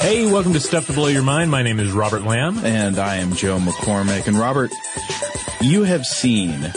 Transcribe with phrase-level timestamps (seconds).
[0.00, 1.50] Hey, welcome to Stuff to Blow Your Mind.
[1.50, 2.64] My name is Robert Lamb.
[2.64, 4.26] And I am Joe McCormick.
[4.28, 4.72] And Robert,
[5.60, 6.72] you have seen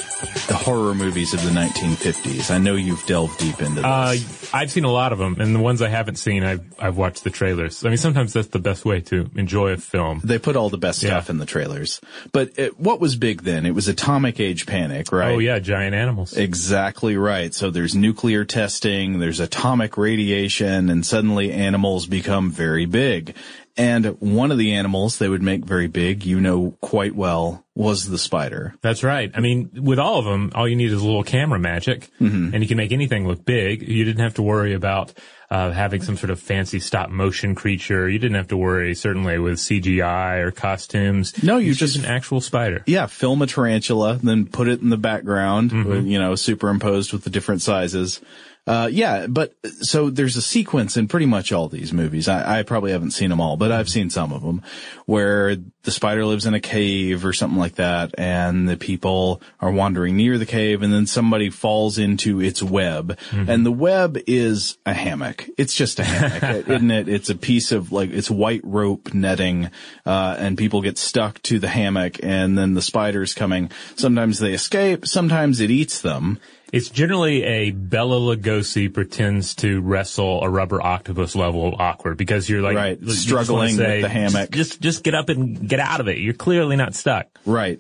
[0.64, 2.50] horror movies of the 1950s.
[2.50, 3.84] I know you've delved deep into this.
[3.86, 4.16] Uh,
[4.54, 7.24] I've seen a lot of them, and the ones I haven't seen, I've, I've watched
[7.24, 7.84] the trailers.
[7.86, 10.22] I mean, sometimes that's the best way to enjoy a film.
[10.24, 11.32] they put all the best stuff Yeah.
[11.32, 12.00] in the trailers.
[12.32, 13.66] But it, what was big then?
[13.66, 15.34] It was atomic age panic, right?
[15.34, 16.36] Oh yeah, giant animals.
[16.38, 17.54] Exactly right.
[17.54, 23.36] So there's nuclear testing, there's atomic radiation, and suddenly animals become very big.
[23.76, 28.08] And one of the animals they would make very big, you know quite well, was
[28.08, 28.76] the spider.
[28.82, 29.32] That's right.
[29.34, 32.54] I mean, with all of them, all you need is a little camera magic, and
[32.62, 33.82] you can make anything look big.
[33.88, 35.12] You didn't have to worry about
[35.50, 38.08] uh, having some sort of fancy stop motion creature.
[38.08, 41.42] You didn't have to worry, certainly, with CGI or costumes.
[41.44, 42.84] No, you just- an actual spider.
[42.86, 46.06] Yeah, film a tarantula, then put it in the background, Mm-hmm.
[46.08, 48.22] you know, superimposed with the different sizes.
[48.66, 52.30] Uh, yeah, but so there's a sequence in pretty much all these movies.
[52.30, 54.62] I, I probably haven't seen them all, but I've seen some of them
[55.06, 59.72] where the spider lives in a cave or something like that and the people are
[59.72, 63.18] wandering near the cave and then somebody falls into its web
[63.50, 65.46] and the web is a hammock.
[65.58, 67.10] It's just a hammock, isn't it?
[67.10, 69.72] It's a piece of like, it's white rope netting,
[70.06, 73.72] uh, and people get stuck to the hammock and then the spider's coming.
[73.98, 76.40] Sometimes they escape, sometimes it eats them.
[76.74, 82.50] It's generally a Bela Lugosi pretends to wrestle a rubber octopus level of awkward because
[82.50, 84.50] you're like Right, struggling wanna with the hammock.
[84.50, 86.18] Just, just just get up and get out of it.
[86.18, 87.28] You're clearly not stuck.
[87.46, 87.80] Right.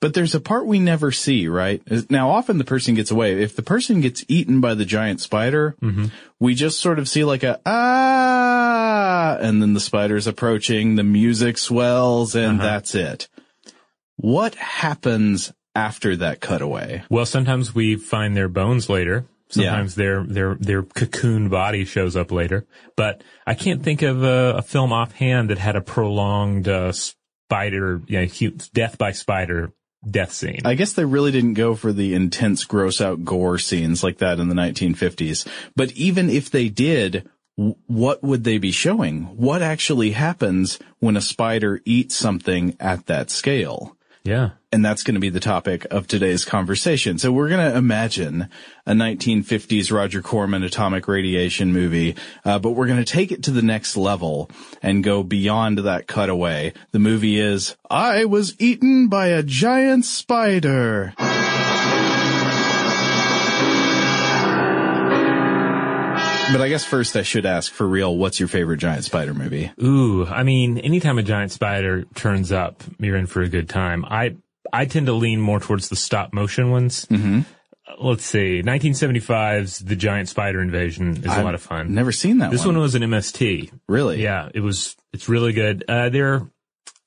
[0.00, 1.82] But there's a part we never see, right?
[2.10, 3.40] Now, often the person gets away.
[3.40, 5.76] If the person gets eaten by the giant spider,
[6.40, 11.58] we just sort of see like a, ah, and then the spider's approaching, the music
[11.58, 13.28] swells, and that's it.
[14.16, 17.04] What happens after that cutaway?
[17.10, 19.26] Well, sometimes we find their bones later.
[19.48, 22.66] Sometimes their their their cocoon body shows up later.
[22.96, 28.00] But I can't think of a, a film offhand that had a prolonged uh, spider,
[28.06, 29.72] you know, death by spider
[30.08, 30.60] death scene.
[30.64, 34.40] I guess they really didn't go for the intense gross out gore scenes like that
[34.40, 35.46] in the 1950s.
[35.76, 39.24] But even if they did, what would they be showing?
[39.36, 43.96] What actually happens when a spider eats something at that scale?
[44.24, 44.50] Yeah.
[44.70, 47.18] And that's going to be the topic of today's conversation.
[47.18, 48.48] So we're going to imagine
[48.86, 53.50] a 1950s Roger Corman atomic radiation movie, uh, but we're going to take it to
[53.50, 56.72] the next level and go beyond that cutaway.
[56.92, 61.14] The movie is I was eaten by a giant spider.
[66.52, 69.72] But I guess first I should ask for real, what's your favorite giant spider movie?
[69.82, 74.04] Ooh, I mean, anytime a giant spider turns up, you're in for a good time.
[74.04, 74.36] I
[74.72, 77.06] I tend to lean more towards the stop motion ones.
[77.06, 77.40] Mm-hmm.
[78.00, 81.94] Let's see, 1975's The Giant Spider Invasion is a I've lot of fun.
[81.94, 82.74] Never seen that This one.
[82.76, 83.70] one was an MST.
[83.88, 84.22] Really?
[84.22, 84.96] Yeah, it was.
[85.12, 85.84] It's really good.
[85.88, 86.48] Uh, they're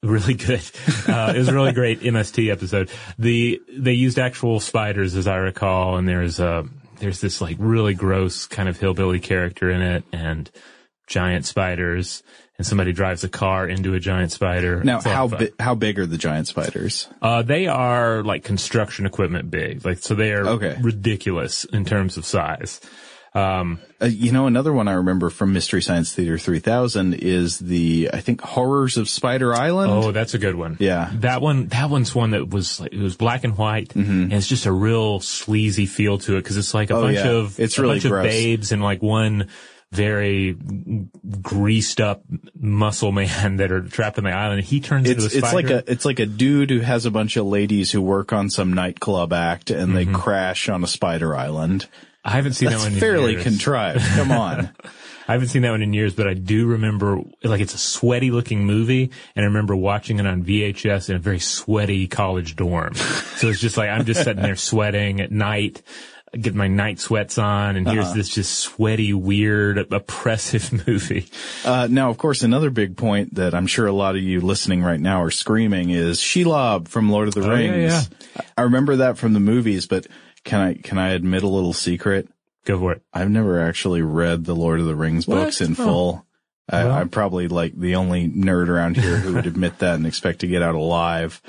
[0.04, 0.62] really good.
[1.08, 2.90] Uh, it was a really great MST episode.
[3.20, 6.64] The they used actual spiders, as I recall, and there's uh
[7.00, 10.50] there's this like really gross kind of hillbilly character in it, and
[11.08, 12.24] giant spiders,
[12.58, 14.84] and somebody drives a car into a giant spider.
[14.84, 17.08] Now, It's a lot how bi- how big are the giant spiders?
[17.22, 20.78] Uh, they are like construction equipment big, like so they are Okay.
[20.82, 22.82] ridiculous in terms of size.
[23.36, 28.10] Um, Uh, you know, another one I remember from Mystery Science Theater 3000 is the,
[28.14, 29.92] I think, Horrors of Spider Island.
[29.92, 30.78] Oh, that's a good one.
[30.80, 31.12] Yeah.
[31.16, 34.48] That one, that one's one that was like, it was black and white and it's
[34.48, 37.04] just a real sleazy feel to it because it's like a Mm-hmm.
[37.04, 37.32] Oh, bunch yeah.
[37.32, 38.26] of, It's a really bunch gross.
[38.26, 39.50] of babes and like one
[39.92, 40.58] very
[41.42, 42.24] greased up
[42.60, 44.64] muscle man that are trapped on the island.
[44.64, 47.12] He turns It's into a it's like a it's like a dude who has a
[47.12, 50.12] bunch of ladies who work on some nightclub act and Mm-hmm.
[50.12, 51.88] they crash on a spider island.
[52.26, 53.44] I haven't seen That's that one in fairly years.
[53.44, 54.04] contrived.
[54.16, 54.70] Come on.
[55.28, 58.30] I haven't seen that one in years, but I do remember, like, it's a sweaty
[58.32, 62.94] looking movie, and I remember watching it on VHS in a very sweaty college dorm.
[62.96, 65.82] so it's just like, I'm just sitting there sweating at night,
[66.32, 67.96] getting my night sweats on, and Uh-huh.
[68.02, 71.28] here's this just sweaty, weird, oppressive movie.
[71.64, 74.84] Uh, now, of course, another big point that I'm sure a lot of you listening
[74.84, 78.10] right now are screaming is Shelob from Lord of the Oh, yeah, Rings.
[78.58, 80.06] I remember that from the movies, but
[80.46, 82.30] can I can I admit a little secret?
[82.66, 83.02] Go for it.
[83.14, 85.36] I've never actually read the Lord of the Rings What?
[85.44, 85.76] books in Oh.
[85.76, 86.26] full.
[86.70, 86.94] I, Well.
[86.94, 90.48] I'm probably like the only nerd around here who would admit that and expect to
[90.48, 91.42] get out alive.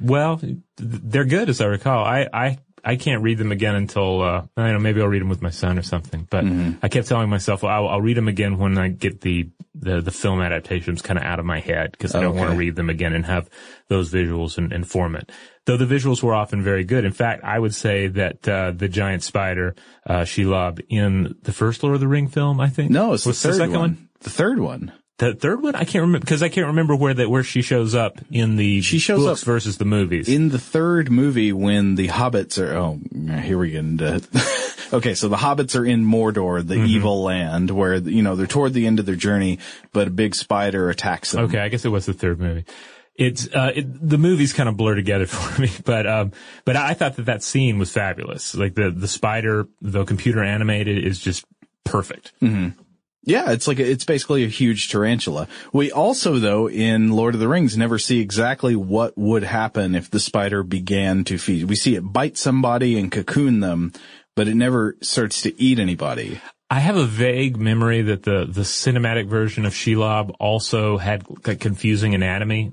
[0.00, 0.40] Well,
[0.76, 2.04] they're good as I recall.
[2.04, 5.22] I, I, I can't read them again until, uh, I don't know, maybe I'll read
[5.22, 6.26] them with my son or something.
[6.30, 6.44] But
[6.82, 10.00] I kept telling myself, well, I'll, I'll read them again when I get the, the,
[10.00, 12.76] the film adaptations kind of out of my head because I don't want to read
[12.76, 13.48] them again and have
[13.88, 15.30] those visuals and, and form it.
[15.66, 17.04] Though the visuals were often very good.
[17.06, 19.74] In fact, I would say that, uh, the giant spider,
[20.06, 22.90] uh, Shelob in the first Lord of the Ring film, I think.
[22.90, 24.08] No, it's Was the third second one.
[24.20, 24.92] The third one.
[25.18, 25.74] The third one?
[25.76, 28.80] I can't remember because I can't remember where that, where she shows up in the
[28.82, 30.28] She shows books up versus the movies.
[30.28, 32.98] In the third movie, when the hobbits are, oh,
[33.40, 34.20] here we get into,
[34.92, 36.86] okay, so the hobbits are in Mordor, the Mm-hmm.
[36.86, 39.60] evil land, where, you know, they're toward the end of their journey,
[39.92, 41.44] but a big spider attacks them.
[41.44, 42.64] Okay, I guess it was the third movie.
[43.16, 46.32] It's uh, it, the movies kind of blur together for me, but um,
[46.64, 48.54] but I thought that that scene was fabulous.
[48.54, 51.44] Like the the spider, though computer animated, is just
[51.84, 52.32] perfect.
[53.26, 55.48] Yeah, it's like, a, it's basically a huge tarantula.
[55.72, 60.10] We also, though, in Lord of the Rings, never see exactly what would happen if
[60.10, 61.64] the spider began to feed.
[61.64, 63.92] We see it bite somebody and cocoon them,
[64.36, 66.40] but it never starts to eat anybody.
[66.70, 71.60] I have a vague memory that the the cinematic version of Shelob also had like
[71.60, 72.72] confusing anatomy.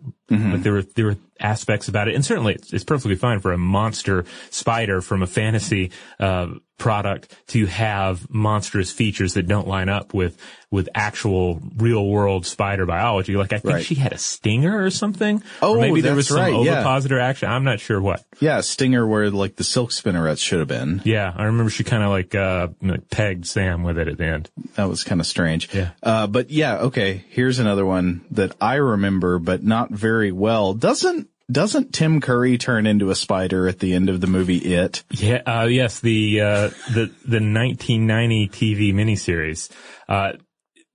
[0.53, 3.51] Like there were there were aspects about it, and certainly it's, it's perfectly fine for
[3.51, 6.47] a monster spider from a fantasy uh,
[6.81, 10.35] product to have monstrous features that don't line up with
[10.71, 13.35] with actual real world spider biology.
[13.35, 13.85] Like I think Right.
[13.85, 15.43] she had a stinger or something.
[15.61, 16.79] Oh, or maybe there was some right, yeah.
[16.79, 17.49] ovipositor action.
[17.49, 18.23] I'm not sure what.
[18.39, 21.01] Yeah, stinger where like the silk spinnerets should have been.
[21.03, 24.25] Yeah, I remember she kind of like uh like pegged Sam with it at the
[24.25, 24.49] end.
[24.75, 25.69] That was kind of strange.
[25.73, 25.91] Yeah.
[26.01, 27.23] Uh, but yeah, okay.
[27.29, 30.73] Here's another one that I remember, but not very well.
[30.73, 35.03] Doesn't, doesn't Tim Curry turn into a spider at the end of the movie It?
[35.11, 39.69] Yeah, uh, yes, the, uh, the, the 1990 TV miniseries.
[40.07, 40.33] Uh,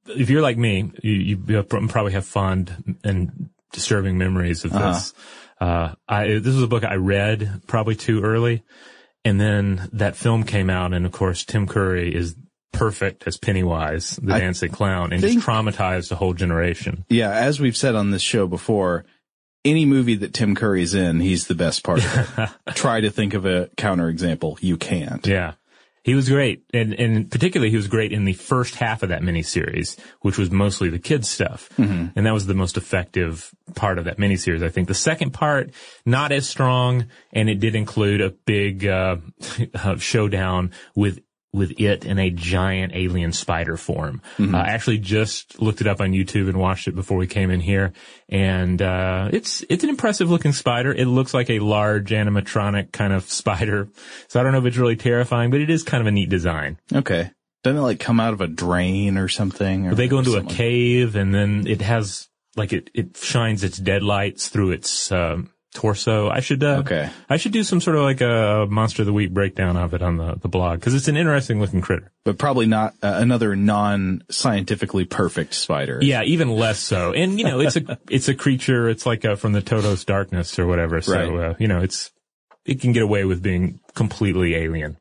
[0.06, 1.12] if you're like me, you,
[1.46, 5.12] you probably have fond and disturbing memories of this.
[5.60, 8.62] uh I, this was a book I read probably too early.
[9.24, 12.36] And then that film came out and of course Tim Curry is
[12.72, 17.04] perfect as Pennywise, the I dancing clown, and think- just traumatized a whole generation.
[17.08, 19.04] Yeah, as we've said on this show before,
[19.66, 22.50] any movie that Tim Curry's in, he's the best part of it.
[22.74, 24.58] Try to think of a counterexample.
[24.62, 25.26] You can't.
[25.26, 25.54] Yeah.
[26.06, 26.62] He was great.
[26.72, 30.52] And, and particularly he was great in the first half of that miniseries, which was
[30.52, 31.68] mostly the kids stuff.
[32.14, 34.86] And that was the most effective part of that miniseries, I think.
[34.86, 35.72] The second part,
[36.04, 39.16] not as strong, and it did include a big, uh,
[39.98, 41.18] showdown with
[41.56, 44.22] with it in a giant alien spider form.
[44.38, 44.54] Mm-hmm.
[44.54, 47.50] Uh, I actually just looked it up on YouTube and watched it before we came
[47.50, 47.92] in here,
[48.28, 50.92] and uh, it's it's an impressive looking spider.
[50.92, 53.88] It looks like a large animatronic kind of spider,
[54.28, 56.28] so I don't know if it's really terrifying, but it is kind of a neat
[56.28, 56.78] design.
[56.92, 57.30] Okay.
[57.64, 59.88] Doesn't it like come out of a drain or something?
[59.88, 63.78] Or they go into a cave, and then it has like it it shines its
[63.78, 66.28] deadlights through its um, torso.
[66.30, 67.10] I should uh, Okay.
[67.28, 70.02] I should do some sort of like a monster of the week breakdown of it
[70.02, 72.12] on the the blog because it's an interesting looking critter.
[72.24, 75.98] But probably not uh, another non-scientifically perfect spider.
[76.02, 77.12] Yeah, even less so.
[77.12, 78.88] And you know, it's a it's a creature.
[78.88, 81.00] It's like uh from the Toto's darkness or whatever.
[81.00, 81.50] So Right.
[81.50, 82.10] uh, you know, it's
[82.64, 84.96] it can get away with being completely alien.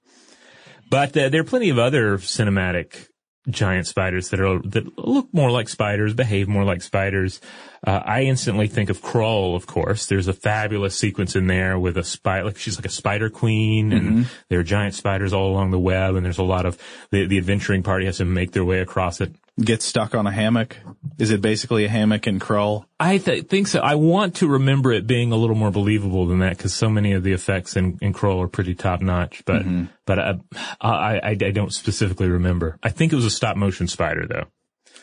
[0.89, 3.07] But uh, there are plenty of other cinematic
[3.49, 7.39] giant spiders that are that look more like spiders, behave more like spiders.
[7.85, 10.07] Uh, I instantly think of Krull, of course.
[10.07, 13.93] There's a fabulous sequence in there with a spider, like she's like a spider queen,
[13.93, 16.77] and there are giant spiders all along the web, and there's a lot of
[17.11, 19.35] the the adventuring party has to make their way across it.
[19.59, 20.75] Get stuck on a hammock.
[21.17, 22.85] Is it basically a hammock and crawl?
[22.99, 23.79] I th- think so.
[23.79, 27.13] I want to remember it being a little more believable than that because so many
[27.13, 29.43] of the effects in, in Krull are pretty top notch.
[29.45, 29.65] But
[30.05, 30.33] but uh,
[30.81, 32.77] I, I I don't specifically remember.
[32.83, 34.45] I think it was a stop motion spider though.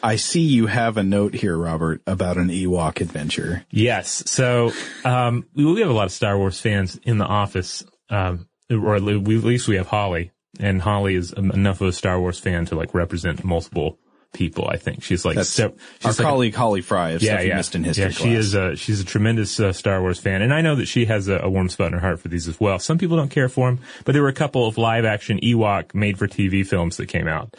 [0.03, 3.65] I see you have a note here, Robert, about an Ewok adventure.
[3.71, 4.25] Yes.
[4.31, 4.73] So
[5.05, 8.97] um, we, we have a lot of Star Wars fans in the office, um, or
[8.97, 12.21] at le- we, at least we have Holly, and Holly is enough of a Star
[12.21, 13.99] Wars fan to like represent multiple
[14.33, 14.69] people.
[14.69, 17.75] I think she's like so, she's our like a- colleague Holly Fry stuff you missed
[17.75, 18.23] in history yeah, class.
[18.23, 21.05] she is a she's a tremendous uh, Star Wars fan, and I know that she
[21.07, 22.79] has a, a warm spot in her heart for these as well.
[22.79, 25.95] Some people don't care for them, but there were a couple of live action Ewok
[25.95, 27.57] made for TV films that came out.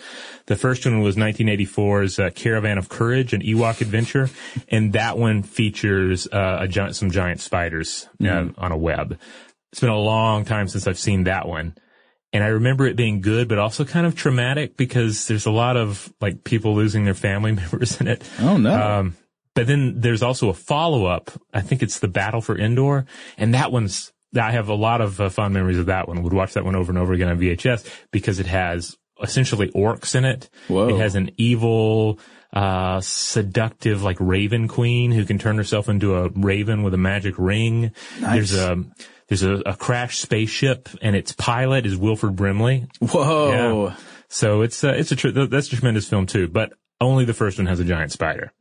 [0.48, 4.30] The first one was 1984's uh, Caravan of Courage, an Ewok adventure,
[4.70, 9.20] and that one features uh, a giant, some giant spiders uh, on a web.
[9.72, 11.76] It's been a long time since I've seen that one.
[12.34, 15.78] And I remember it being good, but also kind of traumatic because there's a lot
[15.78, 18.28] of like people losing their family members in it.
[18.40, 18.74] Oh no.
[18.74, 19.16] Um,
[19.54, 21.32] but then there's also a follow up.
[21.54, 23.06] I think it's the Battle for Endor,
[23.38, 24.12] and that one's.
[24.36, 26.24] I have a lot of uh, fond memories of that one.
[26.24, 30.16] Would watch that one over and over again on VHS because it has essentially orcs
[30.16, 30.50] in it.
[30.68, 30.90] Whoa.
[30.90, 32.20] It has an evil,
[32.54, 37.36] uh, seductive like raven queen who can turn herself into a raven with a magic
[37.38, 37.92] ring.
[38.22, 38.52] Nice.
[38.52, 38.84] There's a
[39.28, 42.88] there's a, a crashed spaceship and its pilot is Wilford Brimley.
[43.00, 43.88] Whoa.
[43.88, 43.96] Yeah.
[44.30, 47.58] So it's uh, it's a tr- that's a tremendous film too, but only the first
[47.58, 48.52] one has a giant spider.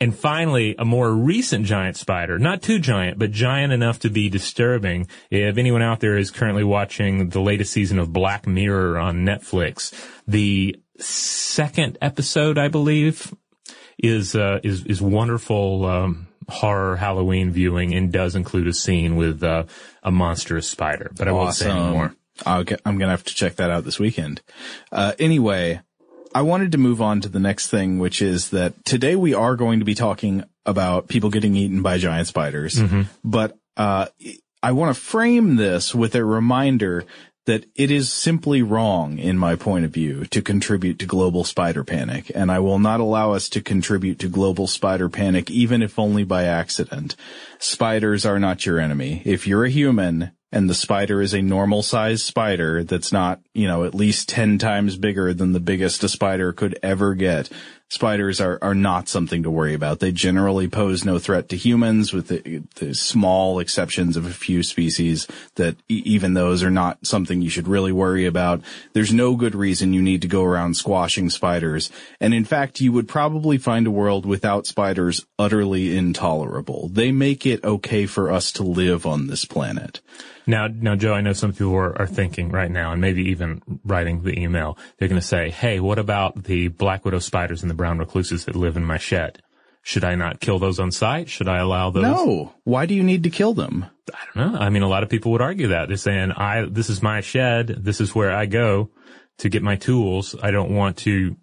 [0.00, 4.28] And finally, a more recent giant spider, not too giant, but giant enough to be
[4.28, 5.06] disturbing.
[5.30, 9.94] If anyone out there is currently watching the latest season of Black Mirror on Netflix,
[10.26, 13.32] the second episode, I believe,
[13.98, 19.42] is uh, is is wonderful um, horror Halloween viewing and does include a scene with
[19.42, 19.64] uh,
[20.02, 21.10] a monstrous spider.
[21.16, 22.14] But I won't say anymore.
[22.64, 24.40] Get, I'm gonna have to check that out this weekend.
[24.90, 25.80] Uh, anyway,
[26.34, 29.54] I wanted to move on to the next thing, which is that today we are
[29.56, 32.80] going to be talking about people getting eaten by giant spiders.
[33.22, 34.06] But, uh,
[34.62, 37.04] I want to frame this with a reminder
[37.46, 41.82] that it is simply wrong, in my point of view, to contribute to global spider
[41.82, 42.30] panic.
[42.34, 46.24] And I will not allow us to contribute to global spider panic, even if only
[46.24, 47.16] by accident.
[47.58, 49.22] Spiders are not your enemy.
[49.24, 53.66] If you're a human and the spider is a normal sized spider that's not, you
[53.66, 57.50] know, at least 10 times bigger than the biggest a spider could ever get,
[57.92, 60.00] spiders are, are not something to worry about.
[60.00, 64.62] They generally pose no threat to humans with the, the small exceptions of a few
[64.62, 68.62] species that e- even those are not something you should really worry about.
[68.94, 71.90] There's no good reason you need to go around squashing spiders.
[72.18, 76.88] And in fact, you would probably find a world without spiders utterly intolerable.
[76.88, 80.00] They make it okay for us to live on this planet.
[80.46, 83.62] Now, now, Joe, I know some people are, are thinking right now, and maybe even
[83.84, 84.76] writing the email.
[84.98, 88.44] They're going to say, "Hey, what about the black widow spiders and the brown recluses
[88.44, 89.42] that live in my shed?
[89.82, 91.28] Should I not kill those on site?
[91.28, 92.54] Should I allow those?" No.
[92.64, 93.86] Why do you need to kill them?
[94.12, 94.58] I don't know.
[94.58, 97.20] I mean, a lot of people would argue that they're saying, "I this is my
[97.20, 97.68] shed.
[97.68, 98.90] This is where I go
[99.38, 100.34] to get my tools.
[100.42, 101.36] I don't want to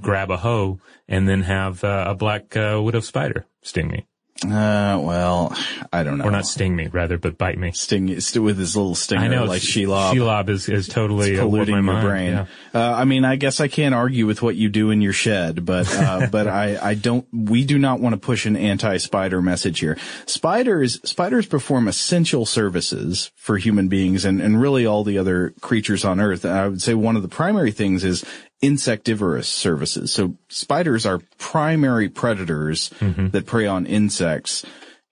[0.00, 0.78] grab a hoe
[1.08, 4.06] and then have uh, a black uh, widow spider sting me,
[4.44, 5.52] Uh, well,
[5.92, 6.24] I don't know.
[6.24, 9.28] or not sting me, rather, but bite me." sting st- with his little stinger I
[9.28, 10.14] know, like Sh- Shelob.
[10.14, 12.06] Shelob is is totally It's uh, polluting my your mind.
[12.06, 12.32] brain.
[12.32, 12.46] Yeah.
[12.72, 15.64] Uh, I mean, I guess I can't argue with what you do in your shed,
[15.64, 17.26] but uh, but I I don't.
[17.32, 19.98] We do not want to push an anti-spider message here.
[20.26, 26.04] Spiders spiders perform essential services for human beings and and really all the other creatures
[26.04, 26.44] on Earth.
[26.44, 28.24] And I would say one of the primary things is
[28.60, 30.12] insectivorous services.
[30.12, 33.28] So spiders are primary predators mm-hmm.
[33.28, 34.64] that prey on insects.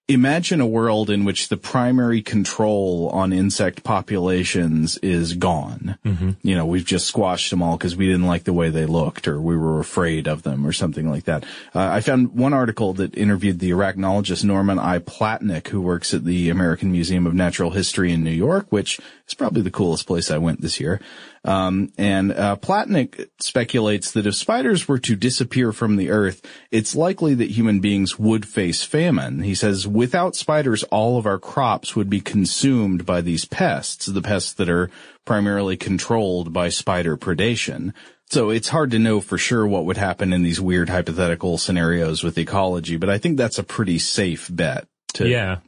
[0.09, 5.99] Imagine a world in which the primary control on insect populations is gone.
[6.05, 6.31] Mm-hmm.
[6.43, 9.27] You know, we've just squashed them all because we didn't like the way they looked
[9.27, 11.45] or we were afraid of them or something like that.
[11.75, 15.01] Uh, I found one article that interviewed the arachnologist Norman I.
[15.01, 19.35] Platnick, who works at the American Museum of Natural History in New York, which is
[19.35, 21.01] probably the coolest place I went this year.
[21.45, 26.97] Um, and uh, Platnick speculates that if spiders were to disappear from the earth, it's
[26.97, 29.43] likely that human beings would face famine.
[29.43, 34.23] He says, without spiders, all of our crops would be consumed by these pests, the
[34.23, 34.91] pests that are
[35.25, 37.93] primarily controlled by spider predation.
[38.29, 42.23] So it's hard to know for sure what would happen in these weird hypothetical scenarios
[42.23, 44.87] with ecology, but I think that's a pretty safe bet.
[45.15, 45.59] To, yeah.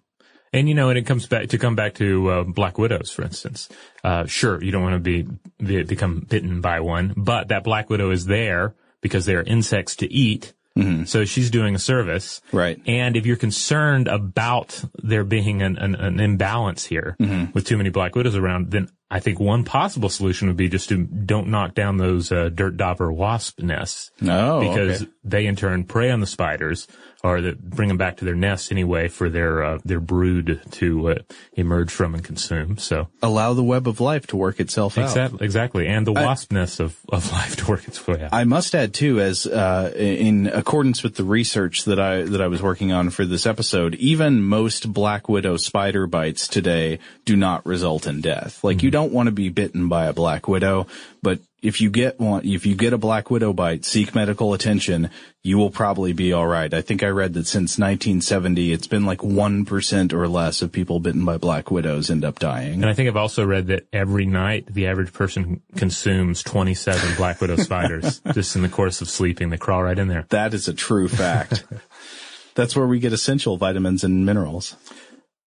[0.53, 3.23] And you know, and it comes back to come back to uh, black widows, for
[3.23, 3.69] instance.
[4.03, 7.91] Uh, sure, you don't want to be, be become bitten by one, but that black
[7.91, 10.55] widow is there because they are insects to eat.
[10.79, 11.05] Mm-hmm.
[11.05, 12.41] So she's doing a service.
[12.53, 12.81] Right.
[12.87, 17.53] And if you're concerned about there being an, an, an imbalance here Mm-hmm.
[17.53, 20.91] with too many black widows around, then I think one possible solution would be just
[20.91, 24.11] to don't knock down those uh, dirt dauber wasp nests.
[24.23, 25.11] Oh, because okay.
[25.25, 26.87] they in turn prey on the spiders
[27.25, 31.11] or that bring them back to their nests anyway for their uh, their brood to
[31.11, 31.15] uh,
[31.55, 32.79] emerge from and consume.
[32.79, 35.05] So Allow the web of life to work itself out.
[35.05, 38.33] exactly, exactly, and the wasp nest of, of life to work its way out.
[38.33, 42.47] I must add too, as uh, in accordance with the research that I that I
[42.47, 47.67] was working on for this episode, even most black widow spider bites today do not
[47.67, 48.63] result in death.
[48.63, 50.87] Like you don't want to be bitten by a black widow,
[51.23, 55.11] but if you get one, if you get a black widow bite, seek medical attention.
[55.43, 56.73] You will probably be all right.
[56.73, 60.73] I think I read that since 1970, it's been like one percent or less of
[60.73, 62.75] people bitten by black widows end up dying.
[62.75, 67.41] and I think I've also read that every night the average person consumes 27 black
[67.41, 69.51] widow spiders just in the course of sleeping.
[69.51, 70.27] They crawl right in there.
[70.29, 71.65] That is a true fact.
[72.55, 74.77] That's where we get essential vitamins and minerals.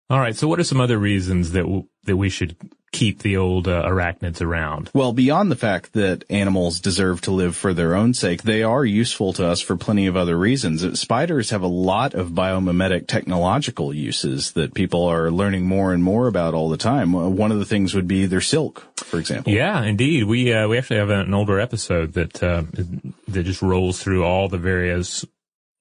[0.10, 0.36] All right.
[0.36, 2.56] So what are some other reasons that w- that we should
[2.92, 4.90] keep the old uh, arachnids around?
[4.94, 8.86] Well, beyond the fact that animals deserve to live for their own sake, they are
[8.86, 11.00] useful to us for plenty of other reasons.
[11.00, 16.28] Spiders have a lot of biomimetic technological uses that people are learning more and more
[16.28, 17.14] about all the time.
[17.14, 19.54] One of the things would be their silk, for example.
[19.54, 20.26] Yeah, indeed.
[20.26, 22.64] We uh, we actually have an older episode that uh,
[23.28, 25.26] that just rolls through all the various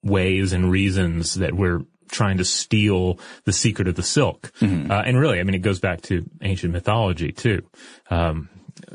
[0.03, 4.51] ways and reasons that we're trying to steal the secret of the silk.
[4.91, 7.63] Uh, and really, I mean, it goes back to ancient mythology too.
[8.09, 8.49] Um,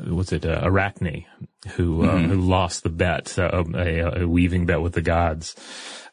[0.05, 1.25] what's it, uh, Arachne,
[1.75, 5.55] who uh, who lost the bet, uh, a, a weaving bet with the gods,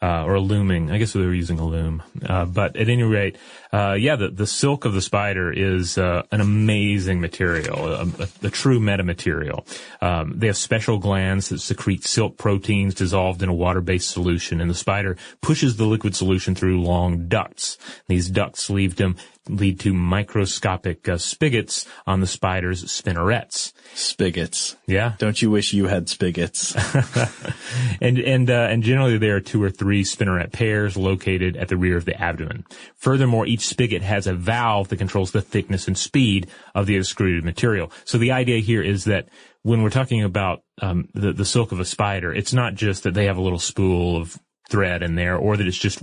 [0.05, 0.91] uh, or a looming.
[0.91, 2.03] I guess they were using a loom.
[2.23, 3.39] Uh, but at any rate,
[3.73, 8.29] uh, yeah, the the silk of the spider is uh, an amazing material, a, a,
[8.43, 9.67] a true metamaterial.
[10.03, 14.69] Um, they have special glands that secrete silk proteins dissolved in a water-based solution, and
[14.69, 17.79] the spider pushes the liquid solution through long ducts.
[18.07, 19.17] These ducts lead them
[19.49, 23.73] lead to microscopic uh, spigots on the spider's spinnerets.
[23.95, 24.77] Spigots.
[24.87, 25.15] Yeah.
[25.19, 26.75] Don't you wish you had spigots?
[28.01, 31.77] and and uh, and generally there are two or three spinneret pairs located at the
[31.77, 32.65] rear of the abdomen.
[32.97, 37.45] Furthermore, each spigot has a valve that controls the thickness and speed of the extruded
[37.45, 37.91] material.
[38.05, 39.29] So the idea here is that
[39.63, 43.15] when we're talking about um, the the silk of a spider, it's not just that
[43.15, 46.03] they have a little spool of thread in there, or that it's just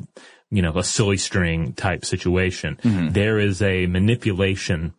[0.50, 2.78] you know a silly string type situation.
[3.14, 4.94] There is a manipulation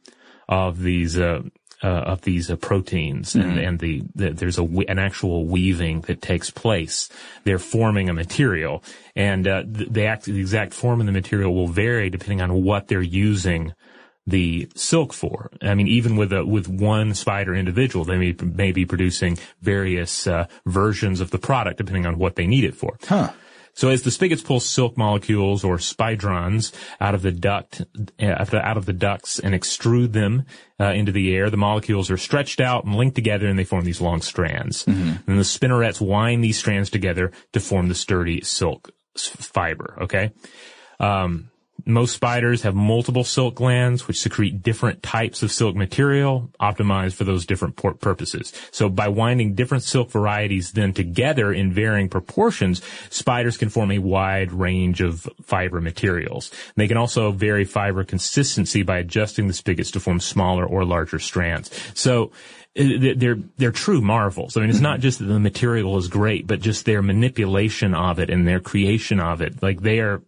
[0.49, 1.19] of these.
[1.19, 1.43] Uh,
[1.83, 6.23] uh, of these uh, proteins and, and the, the there's a an actual weaving that
[6.23, 7.09] takes place.
[7.45, 8.83] They're forming a material,
[9.17, 12.63] and uh, th- the, act, the exact form of the material will vary depending on
[12.63, 13.75] what they're using
[14.27, 15.51] the silk for.
[15.61, 20.27] I mean, even with a, with one spider individual, they may, may be producing various
[20.27, 22.99] uh, versions of the product depending on what they need it for.
[23.05, 23.33] Huh.
[23.75, 27.83] So as the spigots pull silk molecules or spidrons out of the duct,
[28.21, 30.45] uh, out of the ducts and extrude them
[30.79, 33.85] uh, into the air, the molecules are stretched out and linked together and they form
[33.85, 34.85] these long strands.
[35.27, 40.33] And the spinnerets wind these strands together to form the sturdy silk fiber, okay?
[41.01, 41.51] Um,
[41.85, 47.25] most spiders have multiple silk glands, which secrete different types of silk material, optimized for
[47.25, 48.53] those different pur- purposes.
[48.71, 53.99] So by winding different silk varieties then together in varying proportions, spiders can form a
[53.99, 56.51] wide range of fiber materials.
[56.77, 61.19] They can also vary fiber consistency by adjusting the spigots to form smaller or larger
[61.19, 61.71] strands.
[61.95, 62.33] So
[62.79, 64.57] uh, they're they're true marvels.
[64.57, 68.19] I mean, it's not just that the material is great, but just their manipulation of
[68.19, 69.63] it and their creation of it.
[69.63, 70.23] Like they are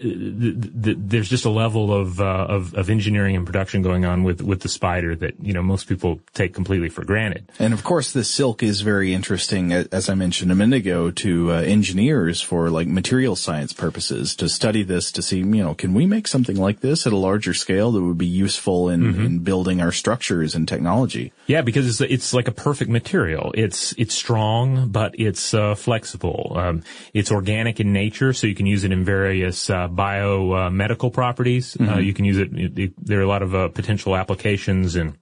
[0.00, 4.60] there's just a level of, uh, of, of engineering and production going on with with
[4.60, 7.50] the spider that you know most people take completely for granted.
[7.58, 11.52] And of course, the silk is very interesting, as I mentioned a minute ago, to
[11.52, 15.94] uh, engineers for like material science purposes to study this to see, you know, can
[15.94, 19.24] we make something like this at a larger scale that would be useful in, mm-hmm.
[19.24, 21.32] in building our structures and technology?
[21.46, 23.50] Yeah, because it's it's like a perfect material.
[23.54, 26.52] It's it's strong, but it's uh, flexible.
[26.56, 26.82] Um,
[27.12, 31.76] it's organic in nature, so you can use it in various uh, biomedical uh, properties.
[31.76, 32.00] Uh, mm-hmm.
[32.00, 35.16] you can use it, it, it, There are a lot of uh, potential applications in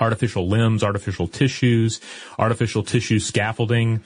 [0.00, 2.00] artificial limbs, artificial tissues,
[2.38, 4.02] artificial tissue scaffolding.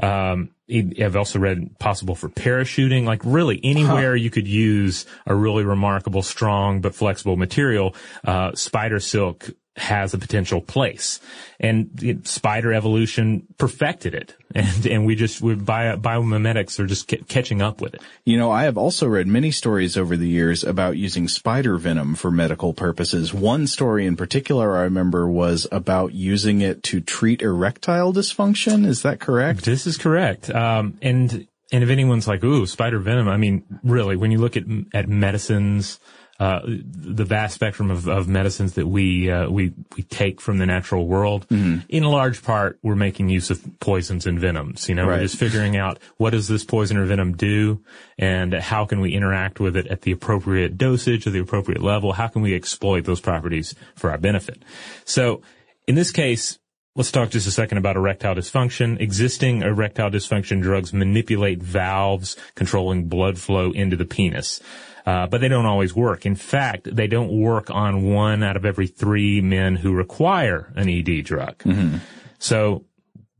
[0.00, 4.22] Um, I've also read possible for parachuting, like really anywhere huh.
[4.22, 7.94] you could use a really remarkable, strong but flexible material.
[8.22, 11.20] Uh, spider silk has a potential place.
[11.60, 14.34] And it, spider evolution perfected it.
[14.54, 18.00] And, and we just, we bio, biomimetics are just catching up with it.
[18.24, 22.14] You know, I have also read many stories over the years about using spider venom
[22.14, 23.34] for medical purposes.
[23.34, 28.86] One story in particular I remember was about using it to treat erectile dysfunction.
[28.86, 29.66] Is that correct?
[29.66, 30.48] This is correct.
[30.48, 34.56] Um, and, and if anyone's like, ooh, spider venom, I mean, really, when you look
[34.56, 34.64] at,
[34.94, 36.00] at medicines,
[36.40, 40.66] uh, the vast spectrum of, of medicines that we uh, we we take from the
[40.66, 41.48] natural world.
[41.48, 41.80] Mm-hmm.
[41.88, 44.88] In large part, we're making use of poisons and venoms.
[44.88, 45.16] You know, right.
[45.16, 47.82] we're just figuring out what does this poison or venom do,
[48.18, 52.12] and how can we interact with it at the appropriate dosage or the appropriate level.
[52.12, 54.62] How can we exploit those properties for our benefit?
[55.04, 55.42] So,
[55.86, 56.58] in this case.
[56.96, 59.00] Let's talk just a second about erectile dysfunction.
[59.00, 64.60] Existing erectile dysfunction drugs manipulate valves controlling blood flow into the penis.
[65.08, 66.26] Uh, but they don't always work.
[66.26, 70.86] In fact, they don't work on one out of every three men who require an
[70.86, 71.56] ED drug.
[71.60, 71.96] Mm-hmm.
[72.38, 72.84] So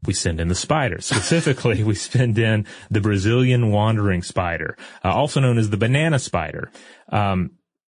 [0.07, 1.02] we send in the spider.
[1.02, 6.72] Specifically, we send in the Brazilian wandering spider, uh, also known as the banana spider.
[7.11, 7.50] Um,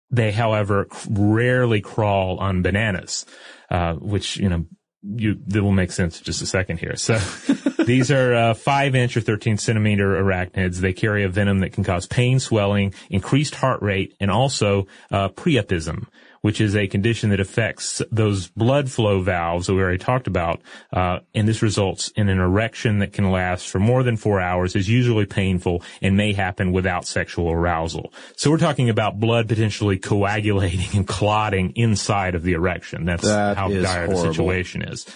[0.09, 3.27] they, however, rarely crawl on bananas,
[3.73, 4.67] uh, which, you know,
[5.03, 6.95] you, that will make sense in just a second here.
[6.95, 7.15] So
[7.87, 10.79] these are uh, five inch or 13 centimeter arachnids.
[10.79, 15.29] They carry a venom that can cause pain, swelling, increased heart rate, and also uh,
[15.31, 16.07] priapism,
[16.45, 20.61] which is a condition that affects those blood flow valves that we already talked about,
[20.93, 24.77] uh, and this results in an erection that can last for more than four hours,
[24.77, 28.13] is usually painful, and may happen without sexual arousal.
[28.37, 33.07] So we're talking about blood potentially coagulating and clotting inside of the erection.
[33.07, 34.25] That's that how dire horrible.
[34.25, 35.07] the situation is.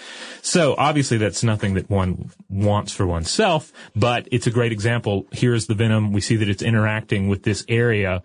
[0.40, 5.26] So obviously that's nothing that one wants for oneself, but it's a great example.
[5.30, 6.10] Here's the venom.
[6.10, 8.22] We see that it's interacting with this area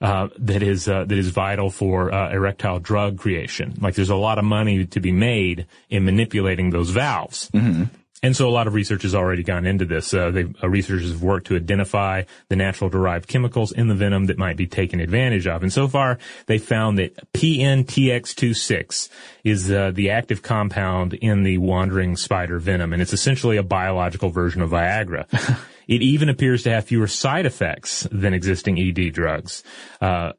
[0.00, 3.74] uh, that is uh, that is vital for uh, erectile drug creation.
[3.80, 7.50] Like there's a lot of money to be made in manipulating those valves.
[7.50, 7.84] Mm-hmm.
[8.22, 10.12] And so a lot of research has already gone into this.
[10.12, 14.36] Uh, uh, researchers have worked to identify the natural derived chemicals in the venom that
[14.36, 15.62] might be taken advantage of.
[15.62, 19.08] And so far, they found that PNTX26
[19.44, 24.28] is uh, the active compound in the wandering spider venom, and it's essentially a biological
[24.28, 25.26] version of Viagra.
[25.88, 29.62] it even appears to have fewer side effects than existing ED drugs.
[30.00, 30.32] Uh,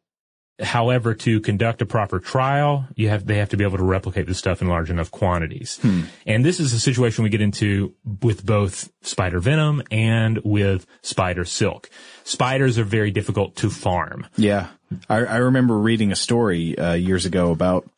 [0.61, 4.27] However, to conduct a proper trial, you have, they have to be able to replicate
[4.27, 5.79] the stuff in large enough quantities.
[5.81, 6.01] Hmm.
[6.25, 11.45] And this is a situation we get into with both spider venom and with spider
[11.45, 11.89] silk.
[12.23, 14.27] Spiders are very difficult to farm.
[14.37, 14.67] Yeah.
[15.09, 17.89] I, I remember reading a story uh, years ago about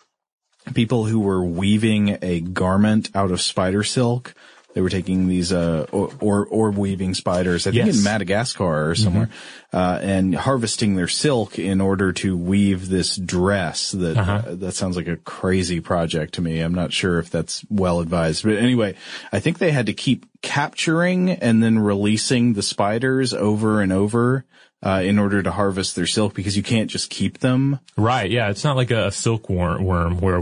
[0.74, 4.34] people who were weaving a garment out of spider silk
[4.74, 7.98] they were taking these uh, or, orb weaving spiders, I think yes.
[7.98, 9.78] in Madagascar or somewhere, mm-hmm.
[9.78, 13.92] uh, and harvesting their silk in order to weave this dress.
[13.92, 14.42] That uh-huh.
[14.48, 16.60] uh, that sounds like a crazy project to me.
[16.60, 18.96] I'm not sure if that's well advised, but anyway,
[19.32, 24.46] I think they had to keep capturing and then releasing the spiders over and over
[24.84, 27.80] uh, in order to harvest their silk because you can't just keep them.
[27.96, 28.30] Right.
[28.30, 28.50] Yeah.
[28.50, 30.42] It's not like a, silkworm worm where,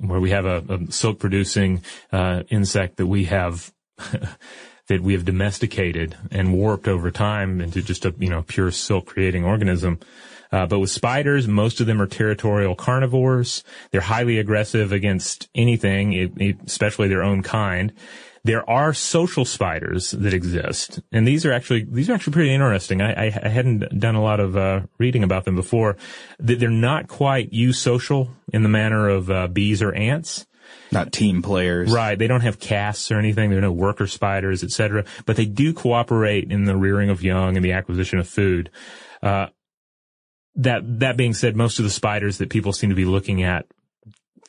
[0.00, 3.72] where we have a, a silk producing, uh, insect that we have,
[4.88, 9.06] that we have domesticated and warped over time into just a, you know, pure silk
[9.06, 9.98] creating organism.
[10.50, 13.62] Uh, but with spiders, most of them are territorial carnivores.
[13.90, 17.92] They're highly aggressive against anything, especially their own kind.
[18.48, 23.02] There are social spiders that exist, and these are actually these are actually pretty interesting.
[23.02, 25.98] I, I, I hadn't done a lot of uh, reading about them before.
[26.38, 30.46] They're not quite eusocial in the manner of uh, bees or ants.
[30.90, 31.92] Not team players.
[31.92, 32.18] Right.
[32.18, 33.50] They don't have castes or anything.
[33.50, 35.04] There are no worker spiders, etc.
[35.26, 38.70] But they do cooperate in the rearing of young and the acquisition of food.
[39.22, 39.48] Uh,
[40.54, 43.66] that that being said, most of the spiders that people seem to be looking at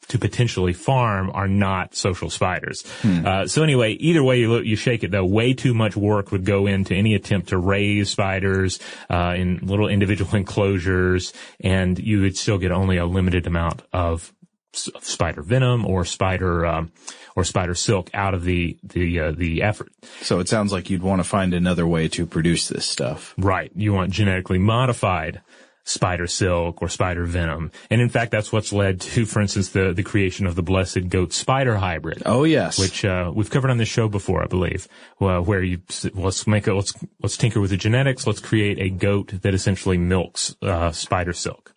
[0.10, 2.84] to potentially farm are not social spiders.
[3.04, 6.32] Uh, so anyway, either way you look, you shake it though, way too much work
[6.32, 12.22] would go into any attempt to raise spiders uh, in little individual enclosures, and you
[12.22, 14.34] would still get only a limited amount of
[14.74, 16.92] s- spider venom or spider um,
[17.36, 19.92] or spider silk out of the the uh, the effort.
[20.22, 23.34] So it sounds like you'd want to find another way to produce this stuff.
[23.38, 23.72] Right.
[23.76, 25.42] You want genetically modified
[25.90, 27.72] spider silk or spider venom.
[27.90, 31.10] And in fact, that's what's led to, for instance, the, the creation of the blessed
[31.10, 32.22] goat spider hybrid.
[32.26, 32.78] Oh yes.
[32.78, 34.88] Which, uh, we've covered on this show before, I believe,
[35.20, 35.82] well, where you,
[36.14, 38.28] let's make a, let's, let's tinker with the genetics.
[38.28, 41.74] Let's create a goat that essentially milks, uh, spider silk.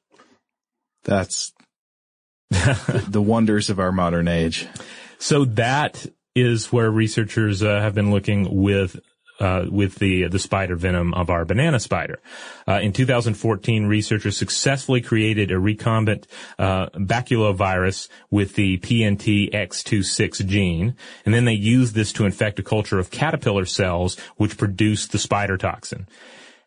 [1.05, 1.53] That's
[2.51, 4.69] the wonders of our modern age.
[5.19, 9.01] So that is where researchers uh, have been looking with
[9.41, 12.21] uh, with the the spider venom of our banana spider.
[12.67, 16.25] Uh, in 2014, researchers successfully created a recombinant
[16.59, 22.63] uh, baculovirus with the PNT X26 gene, and then they used this to infect a
[22.63, 26.07] culture of caterpillar cells, which produced the spider toxin.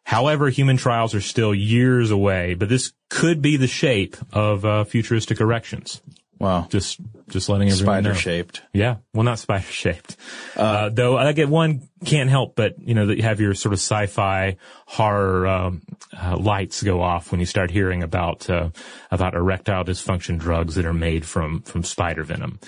[0.06, 4.84] However, human trials are still years away, but this could be the shape of uh,
[4.84, 6.00] futuristic erections.
[6.40, 6.68] Wow.
[6.70, 8.14] Just just letting everyone know.
[8.14, 8.62] Spider shaped.
[8.74, 10.18] Yeah, well, not spider shaped.
[10.56, 13.74] Uh, though I get one can't help but you know that you have your sort
[13.74, 15.82] of sci-fi horror um,
[16.16, 18.70] uh, lights go off when you start hearing about uh,
[19.12, 22.60] about erectile dysfunction drugs that are made from from spider venom.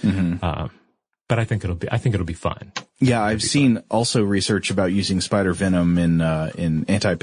[0.42, 0.70] Uh,
[1.28, 2.72] but I think it'll be I think it'll be fine.
[3.00, 7.16] Yeah, I've seen also research about using spider venom in uh, in anti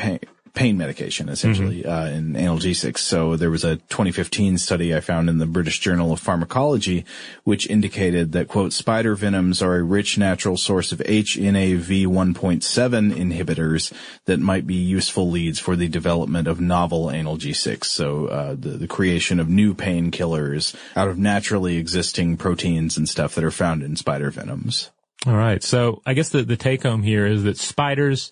[0.54, 2.98] pain medication, essentially uh, in analgesics.
[2.98, 7.04] So there was a 2015 study I found in the British Journal of Pharmacology,
[7.42, 13.92] which indicated that quote spider venoms are a rich natural source of HNAV 1.7 inhibitors
[14.26, 17.86] that might be useful leads for the development of novel analgesics.
[17.86, 23.34] So uh, the the creation of new painkillers out of naturally existing proteins and stuff
[23.34, 24.90] that are found in spider venoms.
[25.26, 25.62] All right.
[25.62, 28.30] So I guess the, the take home here is that spiders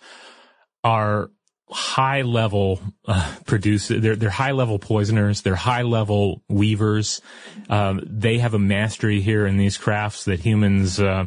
[0.85, 1.31] are
[1.73, 3.99] high level uh, producer.
[3.99, 5.43] They're they're high level poisoners.
[5.43, 7.21] They're high level weavers.
[7.69, 11.01] Um, they have a mastery here in these crafts that humans.
[11.01, 11.27] Uh,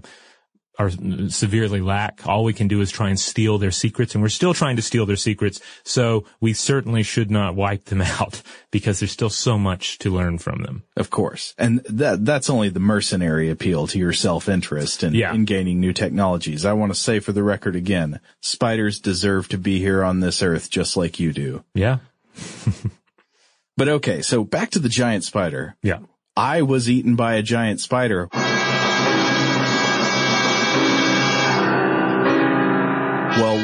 [0.78, 0.90] are
[1.30, 2.28] severely lack.
[2.28, 4.82] All we can do is try and steal their secrets, and we're still trying to
[4.82, 5.62] steal their secrets.
[5.84, 10.38] So we certainly should not wipe them out because there's still so much to learn
[10.38, 10.84] from them.
[10.98, 11.54] Of course.
[11.58, 15.34] And that, that's only the mercenary appeal to your self-interest in, Yeah.
[15.34, 16.66] in gaining new technologies.
[16.66, 20.44] I want to say for the record again, spiders deserve to be here on this
[20.44, 21.64] earth just like you do.
[21.74, 22.00] Yeah.
[23.78, 25.76] But okay, so back to the giant spider.
[25.84, 26.00] Yeah.
[26.38, 28.30] I was eaten by a giant spider.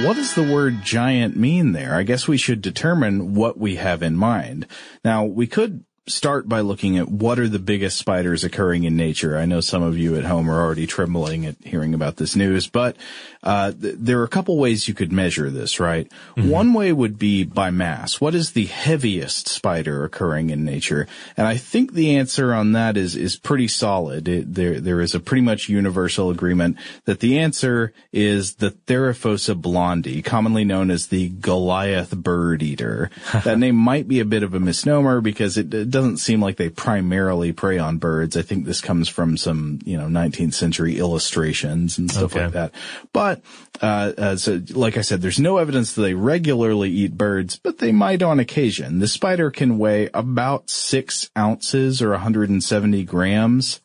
[0.03, 1.93] What does the word giant mean there?
[1.93, 4.65] I guess we should determine what we have in mind.
[5.05, 9.37] Now, we could start by looking at what are the biggest spiders occurring in nature.
[9.37, 12.67] I know some of you at home are already trembling at hearing about this news,
[12.67, 12.97] but
[13.43, 16.11] uh, th- there are a couple ways you could measure this, right?
[16.35, 18.19] One way would be by mass.
[18.19, 21.07] What is the heaviest spider occurring in nature?
[21.37, 24.27] And I think the answer on that is is pretty solid.
[24.27, 29.59] It, there there is a pretty much universal agreement that the answer is the Theraphosa
[29.59, 33.11] blondi, commonly known as the Goliath bird eater.
[33.43, 36.69] that name might be a bit of a misnomer because it doesn't seem like they
[36.69, 38.35] primarily prey on birds.
[38.35, 42.45] I think this comes from some you know 19th century illustrations and stuff Okay.
[42.45, 42.73] like that.
[43.13, 43.41] But
[43.81, 47.77] uh, uh, so, like I said, there's no evidence that they regularly eat birds, but
[47.79, 48.99] they might on occasion.
[48.99, 53.81] The spider can weigh about six ounces or 170 grams.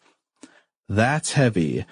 [0.89, 1.85] That's heavy.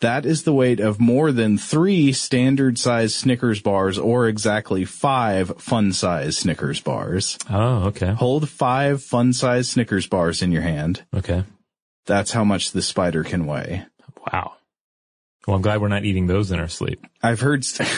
[0.00, 5.52] That is the weight of more than three standard size Snickers bars or exactly five
[5.58, 7.38] fun size Snickers bars.
[7.50, 8.12] Oh, okay.
[8.12, 11.04] Hold five fun size Snickers bars in your hand.
[11.14, 11.44] Okay.
[12.06, 13.84] That's how much the spider can weigh.
[14.32, 14.54] Wow.
[15.50, 17.04] Well, I'm glad we're not eating those in our sleep.
[17.24, 17.90] I've heard, st-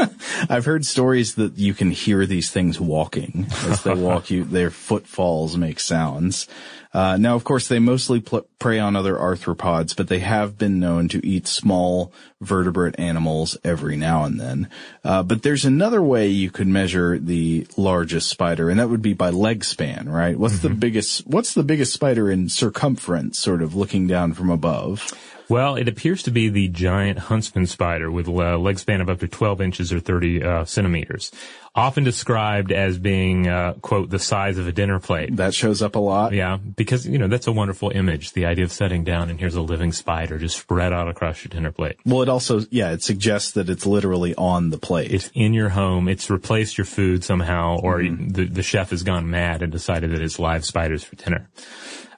[0.50, 4.32] I've heard stories that you can hear these things walking as they walk.
[4.32, 6.48] You, their footfalls make sounds.
[6.92, 10.80] Uh, now, of course, they mostly pl- prey on other arthropods, but they have been
[10.80, 14.68] known to eat small vertebrate animals every now and then.
[15.04, 19.12] Uh, but there's another way you could measure the largest spider, and that would be
[19.12, 20.36] by leg span, right?
[20.36, 21.26] What's the biggest?
[21.28, 25.12] What's the biggest spider in circumference, sort of looking down from above?
[25.48, 29.20] Well, it appears to be the giant huntsman spider with a leg span of up
[29.20, 31.32] to 12 inches or 30 uh, centimeters.
[31.74, 35.36] Often described as being, uh, quote, the size of a dinner plate.
[35.36, 36.32] That shows up a lot.
[36.32, 38.32] Yeah, because, you know, that's a wonderful image.
[38.32, 41.50] The idea of setting down and here's a living spider just spread out across your
[41.50, 41.96] dinner plate.
[42.04, 45.12] Well, it also, yeah, it suggests that it's literally on the plate.
[45.12, 46.08] It's in your home.
[46.08, 50.20] It's replaced your food somehow, or the, the chef has gone mad and decided that
[50.20, 51.48] it's live spiders for dinner.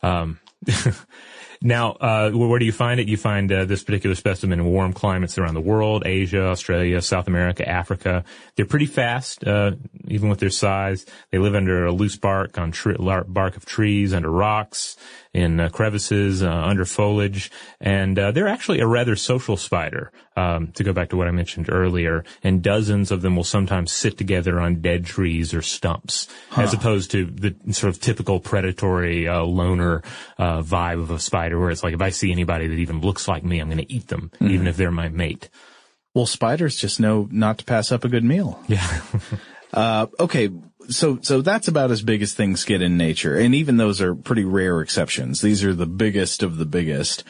[0.03, 0.41] Um,
[1.63, 3.09] Now, uh, where do you find it?
[3.09, 7.29] You find uh, this particular specimen in warm climates around the world, Asia, Australia, South
[7.29, 8.25] America, Africa.
[8.57, 9.73] They're pretty fast, uh,
[10.09, 11.05] even with their size.
[11.31, 14.97] They live under a loose bark on tre- bark of trees, under rocks
[15.33, 20.13] in uh, crevices, uh, under foliage, and uh, they're actually a rather social spider.
[20.37, 23.93] Um, to go back to what I mentioned earlier, and dozens of them will sometimes
[23.93, 26.63] sit together on dead trees or stumps, huh.
[26.63, 30.03] as opposed to the sort of typical predatory uh, loner
[30.39, 33.29] uh, vibe of a spider, where it's like if I see anybody that even looks
[33.29, 34.51] like me, I'm going to eat them, mm-hmm.
[34.51, 35.51] even if they're my mate.
[36.15, 38.61] Well, spiders just know not to pass up a good meal.
[38.67, 39.01] Yeah.
[39.75, 40.51] uh, okay,
[40.91, 44.15] so so that's about as big as things get in nature, and even those are
[44.15, 45.41] pretty rare exceptions.
[45.41, 47.25] These are the biggest of the biggest.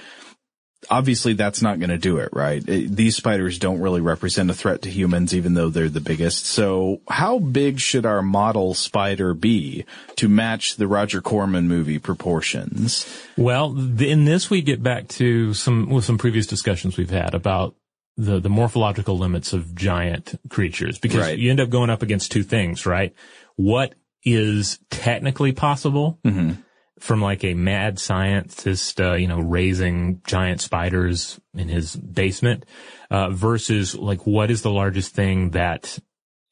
[0.89, 2.67] Obviously, that's not going to do it, right?
[2.67, 6.47] It, these spiders don't really represent a threat to humans, even though they're the biggest.
[6.47, 9.85] So, how big should our model spider be
[10.17, 13.07] to match the Roger Corman movie proportions?
[13.37, 17.75] Well, in this, we get back to some with some previous discussions we've had about
[18.17, 21.39] the the morphological limits of giant creatures because right.
[21.39, 23.15] you end up going up against two things, right?
[23.61, 23.95] What
[24.25, 26.53] is technically possible mm-hmm.
[26.99, 32.65] from like a mad scientist, uh, you know, raising giant spiders in his basement,
[33.11, 35.99] uh, versus like what is the largest thing that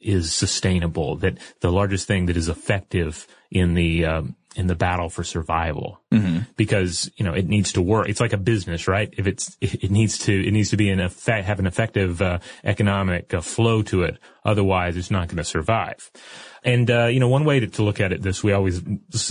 [0.01, 5.09] is sustainable, that the largest thing that is effective in the, um, in the battle
[5.09, 6.01] for survival?
[6.13, 6.39] Mm-hmm.
[6.57, 8.09] because you know it needs to work.
[8.09, 9.13] It's like a business right?
[9.17, 12.39] If it's it needs to it needs to be an effect have an effective uh,
[12.65, 14.19] economic uh, flow to it.
[14.45, 16.11] Otherwise it's not going to survive
[16.65, 18.83] and uh, you know, one way to, to, look at it, this we always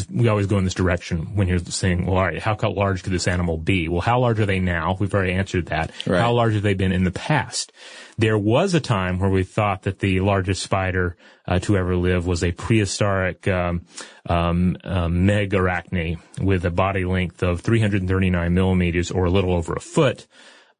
[0.09, 3.13] we always go in this direction when you're saying, well, all right, how large could
[3.13, 3.87] this animal be?
[3.87, 4.95] Well, how large are they now?
[4.99, 5.91] We've already answered that.
[6.05, 6.19] Right.
[6.19, 7.71] How large have they been in the past?
[8.17, 12.25] There was a time where we thought that the largest spider uh, to ever live
[12.25, 13.85] was a prehistoric um,
[14.27, 19.79] um, uh, megarachne with a body length of 339 millimeters, or a little over a
[19.79, 20.27] foot.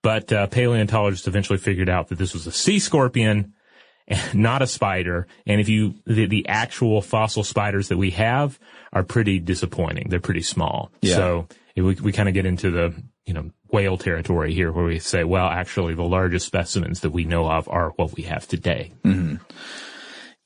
[0.02, 3.54] But uh, paleontologists eventually figured out that this was a sea scorpion
[4.34, 5.28] not a spider.
[5.46, 8.60] And if you, the, the actual fossil spiders that we have
[8.94, 10.10] are pretty disappointing.
[10.10, 10.92] They're pretty small.
[11.02, 11.16] Yeah.
[11.16, 15.00] So we, we kind of get into the, you know, whale territory here where we
[15.00, 18.94] say, well, actually the largest specimens that we know of are what we have today.
[19.04, 19.36] Mm-hmm.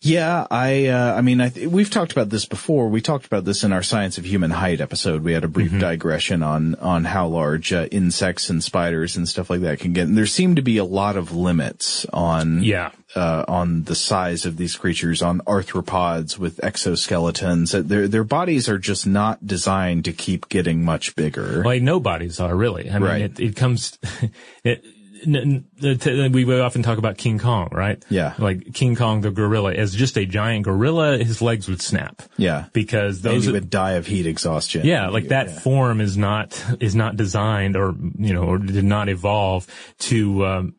[0.04, 2.90] Yeah, I, uh, I mean, I th- we've talked about this before.
[2.90, 5.24] We talked about this in our Science of Human Height episode.
[5.24, 5.80] We had a brief mm-hmm.
[5.80, 10.08] digression on, on how large uh, insects and spiders and stuff like that can get.
[10.08, 14.48] And there seem to be a lot of limits on, yeah, uh, on the size
[14.48, 17.88] of these creatures, on arthropods with exoskeletons.
[17.88, 21.64] Their, their bodies are just not designed to keep getting much bigger.
[21.64, 22.90] Like no bodies are really.
[22.90, 23.22] I mean, right.
[23.22, 24.00] it, it comes,
[24.64, 24.84] it,
[25.26, 28.04] we often talk about King Kong, right?
[28.10, 28.34] Yeah.
[28.38, 32.22] Like King Kong the gorilla as just a giant gorilla, his legs would snap.
[32.38, 32.66] Yeah.
[32.74, 34.86] Because those would die of heat exhaustion.
[34.86, 35.60] Yeah, like that yeah.
[35.60, 39.68] form is not is not designed or you know or did not evolve
[40.00, 40.76] to um,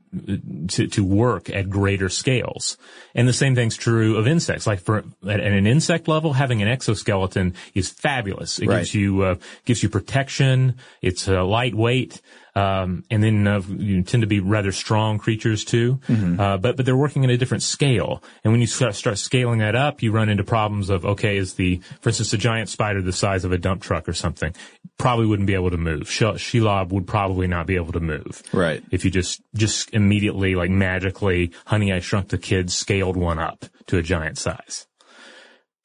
[0.68, 2.76] to, to work at greater scales.
[3.14, 4.66] And the same thing's true of insects.
[4.66, 8.59] Like for, at, at an insect level, having an exoskeleton is fabulous.
[8.59, 8.78] It right.
[8.78, 10.76] gives you, uh, gives you protection.
[11.00, 12.20] It's uh, lightweight.
[12.54, 16.00] Um, and then uh, you tend to be rather strong creatures too.
[16.06, 16.38] Mm-hmm.
[16.38, 18.22] Uh, but but they're working at a different scale.
[18.44, 21.54] And when you start, start scaling that up, you run into problems of okay, is
[21.54, 24.54] the for instance a giant spider the size of a dump truck or something
[24.98, 26.02] probably wouldn't be able to move.
[26.02, 28.42] Shelob would probably not be able to move.
[28.52, 28.84] Right.
[28.90, 33.64] If you just just immediately like magically, Honey I Shrunk the Kids scaled one up
[33.86, 34.86] to a giant size.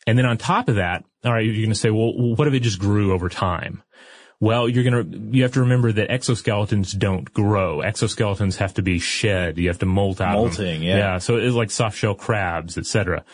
[0.06, 2.54] And then on top of that, all right, you're going to say, well, what if
[2.54, 3.84] it just grew over time?
[4.40, 7.80] Well, you're gonna, you have to remember that exoskeletons don't grow.
[7.80, 9.58] Exoskeletons have to be shed.
[9.58, 10.98] You have to molt out Molting, yeah.
[10.98, 11.18] Yeah.
[11.18, 13.26] So it's like soft shell crabs, etc.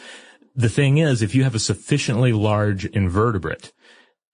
[0.55, 3.73] The thing is, if you have a sufficiently large invertebrate,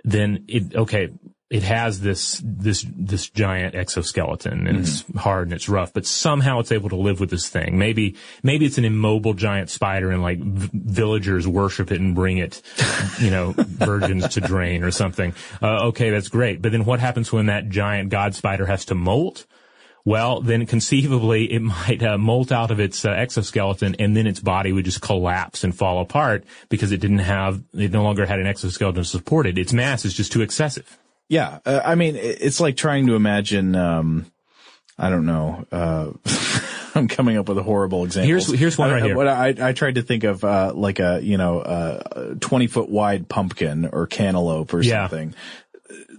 [0.03, 1.10] then it, okay,
[1.49, 4.81] it has this this this giant exoskeleton and mm-hmm.
[4.81, 7.79] it's hard and it's rough, but somehow it's able to live with this thing.
[7.79, 12.38] Maybe maybe it's an immobile giant spider and like v- villagers worship it and bring
[12.38, 12.62] it,
[13.19, 15.33] you know, virgins to drain or something.
[15.62, 16.62] Uh, okay, that's great.
[16.62, 19.47] But then what happens when that giant god spider has to molt?
[20.05, 24.39] Well, then conceivably it might uh, molt out of its uh, exoskeleton and then its
[24.39, 28.39] body would just collapse and fall apart because it didn't have, it no longer had
[28.39, 29.57] an exoskeleton to support it.
[29.57, 30.98] Its mass is just too excessive.
[31.29, 33.75] Yeah, uh, I mean, it's like trying to imagine.
[33.75, 34.25] Um,
[34.97, 35.65] I don't know.
[35.71, 36.11] Uh,
[36.95, 38.27] I'm coming up with a horrible example.
[38.27, 39.15] Here's here's one right here.
[39.15, 42.89] What I, I tried to think of uh, like a you know a 20 foot
[42.89, 45.07] wide pumpkin or cantaloupe or yeah.
[45.07, 45.35] something.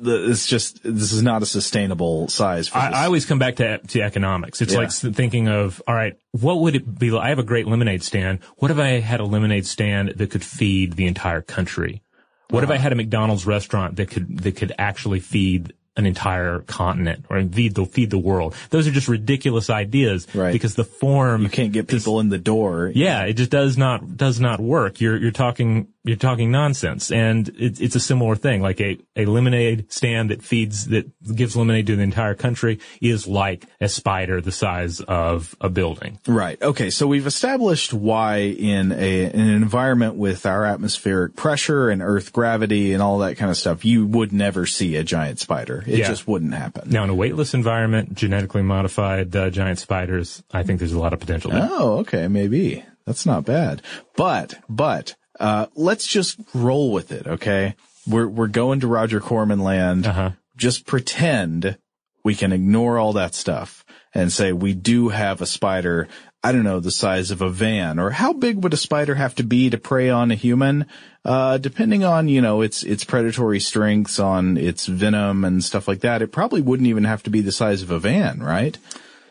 [0.00, 2.70] The, it's just this is not a sustainable size.
[2.72, 4.62] I, I, always come back to to economics.
[4.62, 4.78] It's yeah.
[4.78, 7.10] like thinking of all right, what would it be?
[7.10, 7.26] Like?
[7.26, 8.38] I have a great lemonade stand.
[8.56, 12.02] What if I had a lemonade stand that could feed the entire country?
[12.50, 12.78] What if uh-huh.
[12.78, 17.42] I had a McDonald's restaurant that could that could actually feed an entire continent or
[17.42, 18.54] feed the feed the world.
[18.70, 20.52] Those are just ridiculous ideas Right.
[20.52, 22.92] because the form You can't get people in the door.
[22.94, 25.00] yeah, it just does not does not work.
[25.00, 28.62] You're you're talking you're talking nonsense, and it, it's a similar thing.
[28.62, 33.26] Like a a lemonade stand that feeds that gives lemonade to the entire country is
[33.26, 36.18] like a spider the size of a building.
[36.26, 36.60] Right.
[36.62, 36.88] Okay.
[36.90, 42.32] So we've established why in a in an environment with our atmospheric pressure and Earth
[42.32, 45.84] gravity and all that kind of stuff, you would never see a giant spider.
[45.86, 46.08] It Yeah.
[46.08, 46.88] just wouldn't happen.
[46.90, 51.12] Now, in a weightless environment, genetically modified uh, giant spiders, I think there's a lot
[51.12, 51.50] of potential.
[51.50, 51.68] There.
[51.70, 52.84] Oh, okay, maybe.
[53.06, 53.82] That's not bad.
[54.16, 57.74] But, but, uh, let's just roll with it, okay?
[58.06, 60.06] We're, we're going to Roger Corman land.
[60.06, 60.30] Uh-huh.
[60.56, 61.78] Just pretend
[62.22, 63.84] we can ignore all that stuff
[64.14, 66.08] and say we do have a spider,
[66.44, 69.34] I don't know, the size of a van, or how big would a spider have
[69.36, 70.86] to be to prey on a human?
[71.24, 76.00] Uh, depending on, you know, its, its predatory strengths, on its venom and stuff like
[76.00, 78.76] that, it probably wouldn't even have to be the size of a van, right?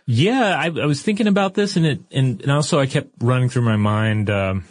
[0.06, 3.50] Yeah, I, I was thinking about this, and it, and, and also I kept running
[3.50, 4.32] through my mind.
[4.32, 4.66] Um,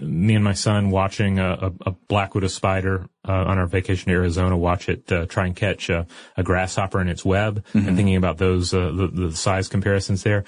[0.00, 4.10] me and my son watching a, a, a black widow spider uh, on our vacation
[4.10, 4.56] to Arizona.
[4.56, 8.38] Watch it uh, try and catch a, a grasshopper in its web, and thinking about
[8.38, 10.44] those uh, the, the size comparisons there.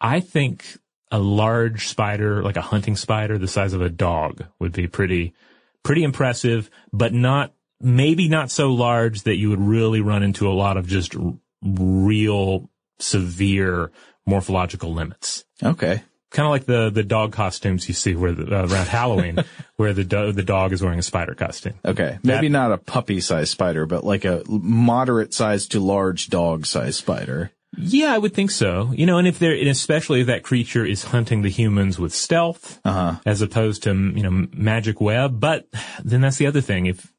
[0.00, 0.64] I think
[1.10, 5.34] a large spider, like a hunting spider, the size of a dog, would be pretty
[5.82, 10.54] pretty impressive, but not maybe not so large that you would really run into a
[10.54, 13.90] lot of just r- real severe
[14.26, 15.44] morphological limits.
[15.62, 16.02] Okay.
[16.32, 19.38] Kind of like the the dog costumes you see where the, uh, around Halloween,
[19.76, 21.74] where the do- the dog is wearing a spider costume.
[21.84, 22.18] Okay.
[22.22, 26.64] Maybe That- not a puppy sized spider, but like a moderate sized to large dog
[26.66, 27.50] sized spider.
[27.76, 28.92] Yeah, I would think so.
[28.94, 32.14] You know, and if they're, and especially if that creature is hunting the humans with
[32.14, 33.16] stealth, Uh-huh.
[33.24, 35.40] as opposed to, you know, magic web.
[35.40, 35.66] But
[36.04, 36.84] then that's the other thing.
[36.86, 37.11] If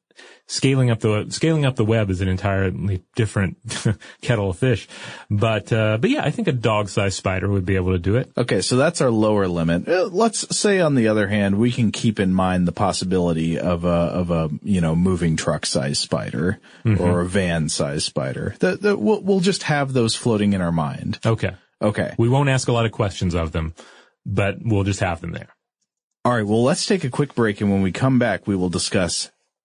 [0.47, 3.57] scaling up the, scaling up the web is an entirely different
[4.21, 4.87] kettle of fish.
[5.29, 8.31] But, uh, but yeah, I think a dog-sized spider would be able to do it.
[8.37, 9.87] Okay, so that's our lower limit.
[9.87, 13.85] Uh, Let's say on the other hand, we can keep in mind the possibility of
[13.85, 16.59] a, of a, you know, moving truck sized spider
[16.99, 18.55] or a van sized spider.
[18.59, 21.19] The, the, we'll, we'll just have those floating in our mind.
[21.25, 21.51] Okay.
[21.81, 22.15] Okay.
[22.17, 23.73] We won't ask a lot of questions of them,
[24.25, 25.49] but we'll just have them there.
[26.25, 26.45] All right.
[26.45, 27.59] Well, let's take a quick break.
[27.59, 29.29] And when we come back, we will discuss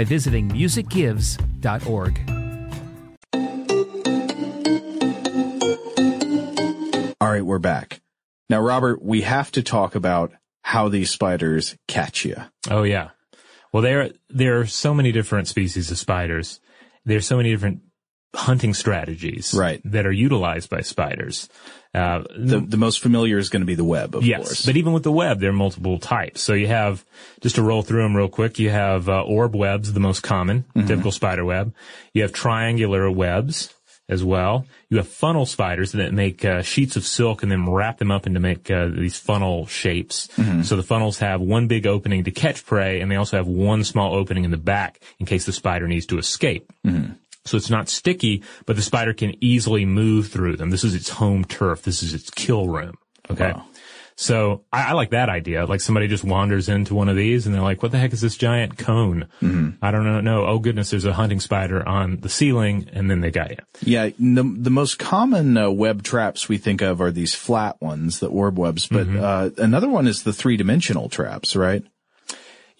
[0.00, 2.20] by visiting musicgives.org.
[7.20, 8.00] All right, we're back.
[8.48, 10.32] Now, Robert, we have to talk about
[10.62, 12.36] how these spiders catch you.
[12.70, 13.10] Oh yeah.
[13.74, 16.60] Well, there there are so many different species of spiders.
[17.04, 17.82] There's so many different
[18.34, 19.82] hunting strategies right.
[19.84, 21.50] that are utilized by spiders.
[21.92, 24.66] Uh, the, the most familiar is going to be the web, of yes, course.
[24.66, 26.40] But even with the web, there are multiple types.
[26.40, 27.04] So you have,
[27.40, 30.64] just to roll through them real quick, you have uh, orb webs, the most common,
[30.76, 30.86] Mm-hmm.
[30.86, 31.74] typical spider web.
[32.14, 33.74] You have triangular webs
[34.08, 34.66] as well.
[34.88, 38.26] You have funnel spiders that make uh, sheets of silk and then wrap them up
[38.26, 40.28] into make uh, these funnel shapes.
[40.36, 40.62] Mm-hmm.
[40.62, 43.84] So the funnels have one big opening to catch prey, and they also have one
[43.84, 46.72] small opening in the back in case the spider needs to escape.
[46.86, 47.12] Mm-hmm.
[47.44, 50.70] So it's not sticky, but the spider can easily move through them.
[50.70, 51.82] This is its home turf.
[51.82, 52.94] This is its kill room.
[53.30, 53.52] Okay.
[53.52, 53.64] Wow.
[54.16, 55.64] So I, I like that idea.
[55.64, 58.20] Like somebody just wanders into one of these and they're like, what the heck is
[58.20, 59.28] this giant cone?
[59.40, 59.82] Mm-hmm.
[59.82, 60.20] I don't know.
[60.20, 60.44] No.
[60.44, 63.56] Oh goodness, there's a hunting spider on the ceiling and then they got you.
[63.80, 68.20] Yeah, the, the most common uh, web traps we think of are these flat ones,
[68.20, 69.24] the orb webs, but Mm-hmm.
[69.24, 71.82] uh, another one is the three-dimensional traps, right?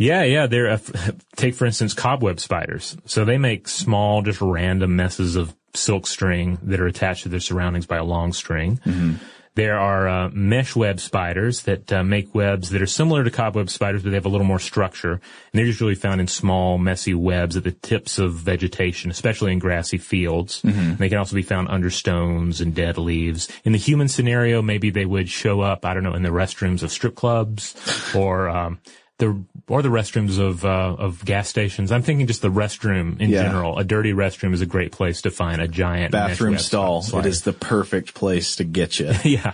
[0.01, 0.46] Yeah, yeah.
[0.46, 0.78] They're, uh,
[1.36, 2.96] take for instance cobweb spiders.
[3.05, 7.40] So they make small, just random messes of silk string that are attached to their
[7.40, 8.80] surroundings by a long string.
[9.57, 13.68] There are uh, mesh web spiders that uh, make webs that are similar to cobweb
[13.68, 15.12] spiders, but they have a little more structure.
[15.12, 15.20] And
[15.53, 19.98] they're usually found in small, messy webs at the tips of vegetation, especially in grassy
[19.98, 20.62] fields.
[20.78, 23.48] And they can also be found under stones and dead leaves.
[23.64, 26.82] In the human scenario, maybe they would show up, I don't know, in the restrooms
[26.82, 27.74] of strip clubs
[28.14, 28.78] or um,
[29.20, 30.68] the or the restrooms of uh,
[30.98, 31.92] of gas stations.
[31.92, 33.44] I'm thinking just the restroom in Yeah.
[33.44, 33.78] general.
[33.78, 37.02] A dirty restroom is a great place to find a giant Bathroom stall.
[37.02, 37.28] spider.
[37.28, 39.12] It is the perfect place to get you.
[39.24, 39.52] yeah.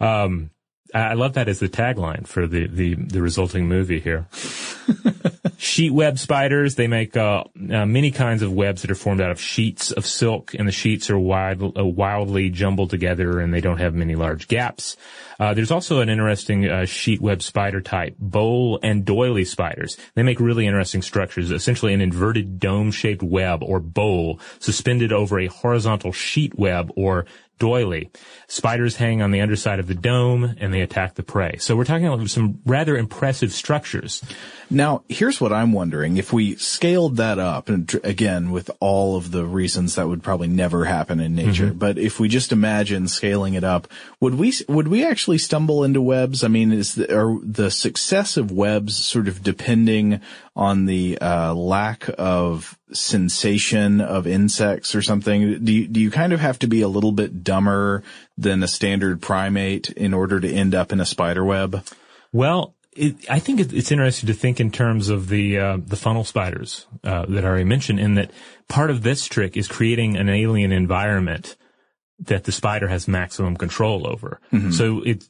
[0.00, 0.50] Um,
[0.94, 4.26] I love that as the tagline for the, the, the resulting movie here.
[5.58, 9.30] Sheet web spiders, they make uh, uh, many kinds of webs that are formed out
[9.30, 13.60] of sheets of silk, and the sheets are wild, uh, wildly jumbled together, and they
[13.60, 14.96] don't have many large gaps.
[15.38, 19.96] Uh, there's also an interesting uh, sheet web spider type, bowl and doily spiders.
[20.14, 25.46] They make really interesting structures, essentially an inverted dome-shaped web or bowl suspended over a
[25.46, 27.26] horizontal sheet web or
[27.60, 28.10] doily.
[28.48, 31.58] Spiders hang on the underside of the dome and they attack the prey.
[31.58, 34.24] So we're talking about some rather impressive structures.
[34.72, 36.16] Now, here's what I'm wondering.
[36.16, 40.46] If we scaled that up, and again, with all of the reasons that would probably
[40.46, 41.78] never happen in nature, Mm-hmm.
[41.78, 43.88] but if we just imagine scaling it up,
[44.20, 46.44] would we, would we actually stumble into webs?
[46.44, 50.20] I mean, is the, are the success of webs sort of depending
[50.54, 55.64] on the, uh, lack of sensation of insects or something?
[55.64, 58.04] Do you, do you kind of have to be a little bit dumber
[58.38, 61.84] than a standard primate in order to end up in a spider web?
[62.32, 65.96] Well, it, I think it, it's interesting to think in terms of the uh, the
[65.96, 68.30] funnel spiders uh, that I already mentioned, in that
[68.68, 71.56] part of this trick is creating an alien environment
[72.20, 74.40] that the spider has maximum control over.
[74.72, 75.28] So it's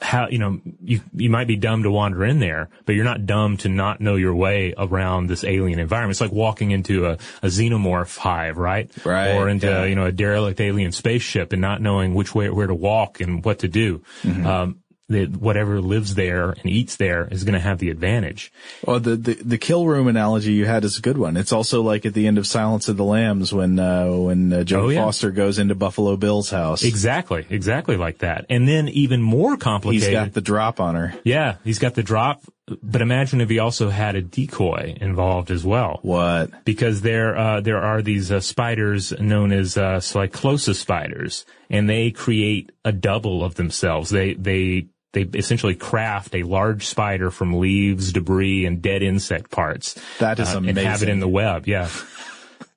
[0.00, 3.26] how you know you you might be dumb to wander in there, but you're not
[3.26, 6.12] dumb to not know your way around this alien environment.
[6.12, 8.90] It's like walking into a, a xenomorph hive, right?
[9.04, 9.84] Right, Or into yeah.
[9.84, 13.44] you know a derelict alien spaceship and not knowing which way where to walk and
[13.44, 14.02] what to do.
[14.46, 18.50] Um, the, whatever lives there and eats there is going to have the advantage.
[18.86, 21.36] Well, the, the the kill room analogy you had is a good one.
[21.36, 24.56] It's also like at the end of Silence of the Lambs when uh, when uh,
[24.58, 25.04] Jodie Oh, yeah.
[25.04, 26.82] Foster goes into Buffalo Bill's house.
[26.84, 28.46] Exactly, exactly like that.
[28.48, 30.08] And then even more complicated.
[30.08, 31.14] He's got the drop on her.
[31.24, 32.42] yeah, he's got the drop.
[32.82, 35.98] But imagine if he also had a decoy involved as well.
[36.02, 36.64] What?
[36.64, 42.10] because there uh, there are these uh, spiders known as uh, Cyclosa spiders, and they
[42.10, 44.08] create a double of themselves.
[44.08, 49.98] They they they essentially craft a large spider from leaves, debris, and dead insect parts.
[50.18, 50.78] That is uh, amazing.
[50.78, 51.66] And have it in the web.
[51.66, 51.88] Yeah.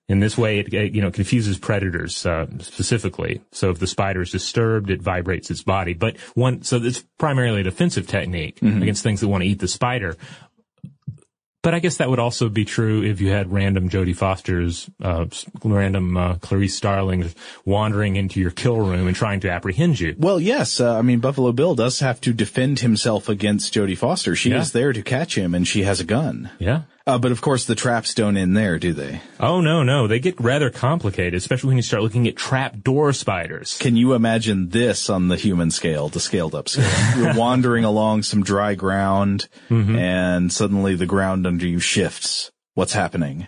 [0.09, 3.41] In this way, it, it, you know confuses predators uh, specifically.
[3.51, 5.93] So if the spider is disturbed, it vibrates its body.
[5.93, 8.81] But one, so it's primarily a defensive technique Mm-hmm.
[8.83, 10.15] against things that want to eat the spider.
[11.63, 15.25] But I guess that would also be true if you had random Jodie Foster's, uh,
[15.65, 17.29] random uh, Clarice Starling
[17.65, 20.15] wandering into your kill room and trying to apprehend you.
[20.17, 20.79] Well, yes.
[20.79, 24.33] Uh, I mean, Buffalo Bill does have to defend himself against Jodie Foster.
[24.35, 24.61] She Yeah.
[24.61, 26.49] is there to catch him, and she has a gun.
[26.59, 26.83] Yeah.
[27.07, 29.21] Uh, but of course, the traps don't end there, do they?
[29.39, 33.13] Oh no, no, they get rather complicated, especially when you start looking at trap door
[33.13, 33.77] spiders.
[33.77, 37.17] Can you imagine this on the human scale, the scaled up scale?
[37.17, 39.47] You're wandering along some dry ground,
[39.97, 42.51] and suddenly the ground under you shifts.
[42.73, 43.47] What's happening?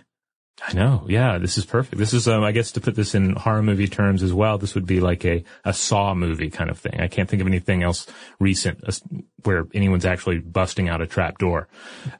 [0.62, 1.06] I know.
[1.08, 1.96] Yeah, this is perfect.
[1.96, 4.58] This is, um, I guess, to put this in horror movie terms as well.
[4.58, 7.00] This would be like a a Saw movie kind of thing.
[7.00, 8.06] I can't think of anything else
[8.38, 8.92] recent uh,
[9.44, 11.68] where anyone's actually busting out a trap door.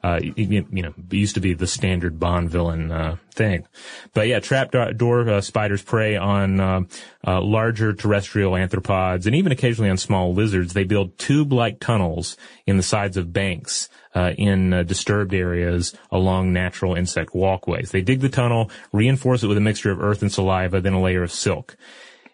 [0.03, 3.67] Uh, you, you know, it used to be the standard Bond villain uh, thing,
[4.13, 6.81] but yeah, trap door uh, spiders prey on uh,
[7.25, 10.73] uh, larger terrestrial arthropods and even occasionally on small lizards.
[10.73, 16.53] They build tube-like tunnels in the sides of banks uh, in uh, disturbed areas along
[16.53, 17.91] natural insect walkways.
[17.91, 21.01] They dig the tunnel, reinforce it with a mixture of earth and saliva, then a
[21.01, 21.77] layer of silk.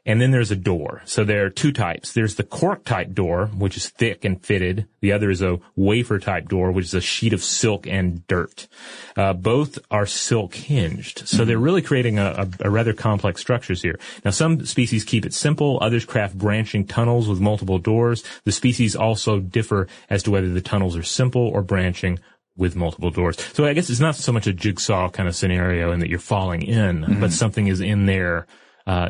[0.08, 1.02] And then there's a door.
[1.04, 2.14] So there are two types.
[2.14, 4.88] There's the cork type door, which is thick and fitted.
[5.02, 8.70] The other is a wafer type door, which is a sheet of silk and dirt.
[9.18, 11.28] Uh, both are silk hinged.
[11.28, 14.00] So they're really creating a, a, a rather complex structures here.
[14.24, 15.78] Now some species keep it simple.
[15.82, 18.24] Others craft branching tunnels with multiple doors.
[18.46, 22.20] The species also differ as to whether the tunnels are simple or branching
[22.56, 23.38] with multiple doors.
[23.54, 26.18] So I guess it's not so much a jigsaw kind of scenario in that you're
[26.20, 28.48] falling in, but something is in there,
[28.88, 29.10] uh,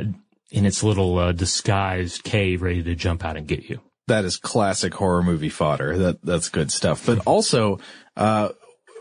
[0.51, 3.81] in its little uh, disguised cave ready to jump out and get you.
[4.07, 5.97] That is classic horror movie fodder.
[5.97, 7.05] That that's good stuff.
[7.05, 7.79] But also,
[8.15, 8.49] uh,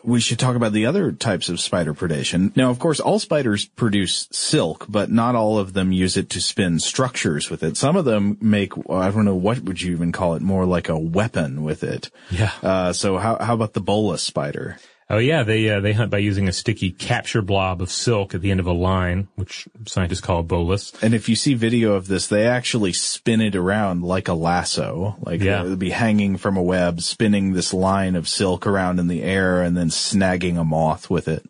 [0.03, 2.57] we should talk about the other types of spider predation.
[2.57, 6.41] Now, of course, all spiders produce silk, but not all of them use it to
[6.41, 7.77] spin structures with it.
[7.77, 10.89] Some of them make I don't know what would you even call it, more like
[10.89, 12.11] a weapon with it.
[12.31, 12.53] Yeah.
[12.63, 14.79] Uh, so how how about the bolus spider?
[15.09, 18.41] Oh yeah, they uh, they hunt by using a sticky capture blob of silk at
[18.43, 20.93] the end of a line, which scientists call a bolus.
[21.01, 25.15] And if you see video of this, they actually spin it around like a lasso.
[25.21, 25.63] Like Yeah.
[25.63, 29.23] it would be hanging from a web, spinning this line of silk around in the
[29.23, 31.49] air and then snagging a moth with it.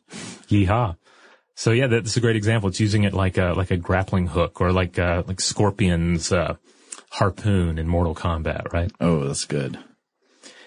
[0.51, 0.97] Yeehaw!
[1.55, 2.69] So yeah, that's a great example.
[2.69, 6.57] It's using it like a like a grappling hook or like uh, like Scorpion's uh,
[7.13, 8.93] harpoon in Mortal Kombat, right?
[9.01, 9.79] Oh, that's good.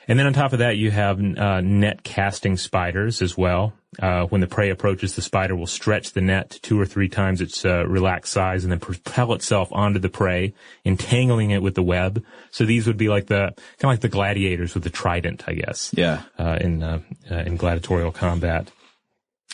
[0.10, 3.74] And then on top of that, you have uh, net casting spiders as well.
[4.02, 7.10] Uh, when the prey approaches, the spider will stretch the net to two or three
[7.10, 10.54] times its uh, relaxed size and then propel itself onto the prey,
[10.84, 12.24] entangling it with the web.
[12.50, 15.54] So these would be like the kind of like the gladiators with the trident, I
[15.54, 15.92] guess.
[15.96, 16.24] Yeah.
[16.40, 18.72] Uh, in uh, uh, in gladiatorial combat.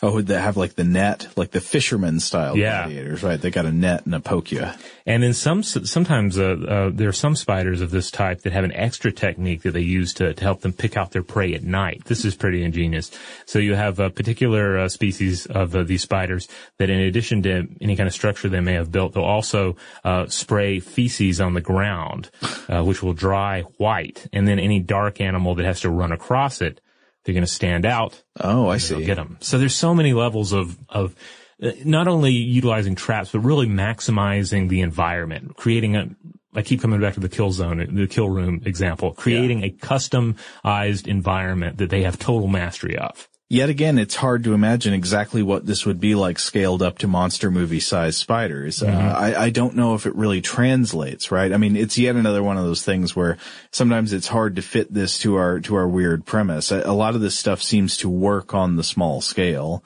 [0.04, 2.84] Oh, they have like the net, like the fisherman style Yeah.
[2.84, 3.40] gladiators, right?
[3.40, 4.68] They got a net and a poke you.
[5.06, 8.66] And then some, sometimes, uh, uh, there are some spiders of this type that have
[8.66, 11.64] an extra technique that they use to, to help them pick out their prey at
[11.64, 12.04] night.
[12.06, 13.10] This is pretty ingenious.
[13.46, 17.66] So you have a particular uh, species of uh, these spiders that in addition to
[17.80, 21.62] any kind of structure they may have built, they'll also, uh, spray feces on the
[21.62, 22.30] ground,
[22.68, 24.28] uh, which will dry white.
[24.34, 26.82] And then any dark animal that has to run across it,
[27.26, 29.04] they're going to stand out Oh, I see.
[29.04, 29.38] get them.
[29.42, 31.16] So there's so many levels of of
[31.62, 36.08] uh, not only utilizing traps, but really maximizing the environment, creating a.
[36.54, 41.08] I keep coming back to the kill zone, the kill room example, creating a customized
[41.08, 43.28] environment that they have total mastery of.
[43.48, 47.08] Yet again, it's hard to imagine exactly what this would be like scaled up to
[47.08, 48.82] monster movie size spiders.
[48.82, 51.54] Uh, I, I don't know if it really translates, right?
[51.54, 53.38] I mean, it's yet another one of those things where
[53.70, 56.72] sometimes it's hard to fit this to our, to our weird premise.
[56.72, 59.84] A, a lot of this stuff seems to work on the small scale.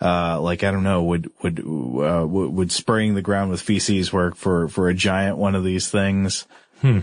[0.00, 4.10] Uh, like, I don't know, would, would, uh, would, would spraying the ground with feces
[4.10, 6.46] work for, for a giant one of these things?
[6.80, 7.00] Hmm.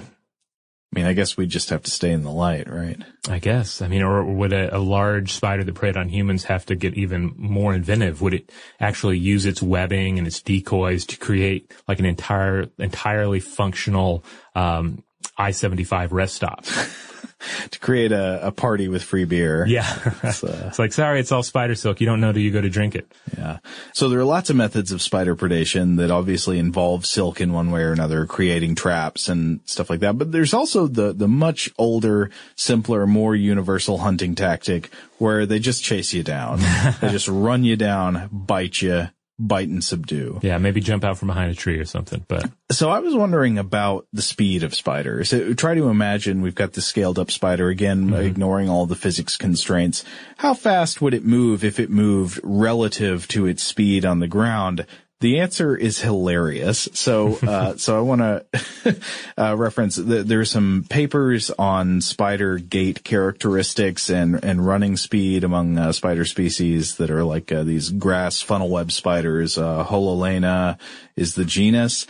[0.91, 2.97] I mean, I guess we just have to stay in the light, right?
[3.29, 3.81] I guess.
[3.81, 6.95] I mean, or would a, a large spider that preyed on humans have to get
[6.95, 8.23] even more inventive?
[8.23, 13.39] Would it actually use its webbing and its decoys to create like an entire, entirely
[13.39, 14.23] functional,
[14.55, 15.03] um,
[15.37, 16.65] I-75 rest stop?
[17.71, 19.65] To create a, a party with free beer.
[19.67, 19.87] Yeah.
[20.23, 22.01] It's, uh, it's like, sorry, it's all spider silk.
[22.01, 23.11] You don't know till you go to drink it.
[23.37, 23.59] Yeah.
[23.93, 27.71] So there are lots of methods of spider predation that obviously involve silk in one
[27.71, 30.17] way or another, creating traps and stuff like that.
[30.17, 35.83] But there's also the, the much older, simpler, more universal hunting tactic where they just
[35.83, 36.59] chase you down.
[37.01, 39.09] they just run you down, bite you,
[39.39, 40.39] bite and subdue.
[40.43, 42.25] Yeah, maybe jump out from behind a tree or something.
[42.27, 45.33] But so I was wondering about the speed of spiders.
[45.33, 48.21] Uh, try to imagine we've got the scaled up spider again, mm-hmm.
[48.21, 50.03] ignoring all the physics constraints.
[50.37, 54.85] How fast would it move if it moved relative to its speed on the ground?
[55.22, 56.88] The answer is hilarious.
[56.93, 58.95] So, uh, so I want to
[59.38, 59.97] uh, reference.
[59.97, 66.24] The, there's some papers on spider gait characteristics and and running speed among uh, spider
[66.24, 69.57] species that are like uh, these grass funnel web spiders.
[69.57, 70.80] Uh, Hololena
[71.17, 72.07] is the genus.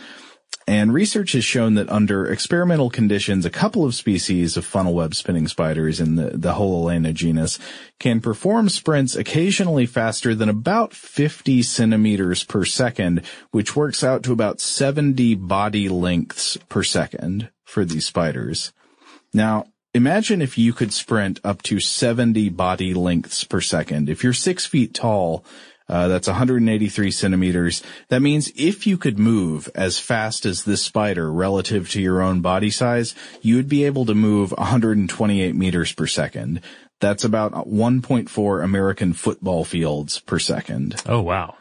[0.70, 5.16] And research has shown that under experimental conditions, a couple of species of funnel web
[5.16, 7.58] spinning spiders in the, the Hololena genus
[7.98, 14.32] can perform sprints occasionally faster than about 50 centimeters per second, which works out to
[14.32, 18.72] about 70 body lengths per second for these spiders.
[19.32, 24.08] Now, imagine if you could sprint up to 70 body lengths per second.
[24.08, 25.44] If you're six feet tall,
[25.90, 27.82] uh, that's 183 centimeters.
[28.08, 32.40] That means if you could move as fast as this spider relative to your own
[32.40, 36.60] body size, you would be able to move 128 meters per second.
[37.00, 41.02] That's about 1.4 American football fields per second.
[41.06, 41.56] Oh, wow.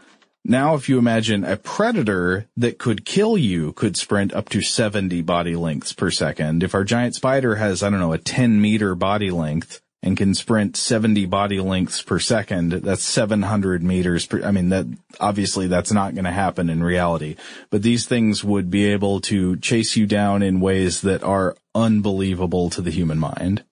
[0.46, 5.22] Now, if you imagine a predator that could kill you could sprint up to 70
[5.22, 6.64] body lengths per second.
[6.64, 10.34] If our giant spider has, I don't know, a 10 meter body length, and can
[10.34, 14.86] sprint 70 body lengths per second, that's 700 meters per, I mean, that,
[15.20, 17.36] obviously that's not going to happen in reality,
[17.70, 22.70] but these things would be able to chase you down in ways that are unbelievable
[22.72, 23.64] to the human mind.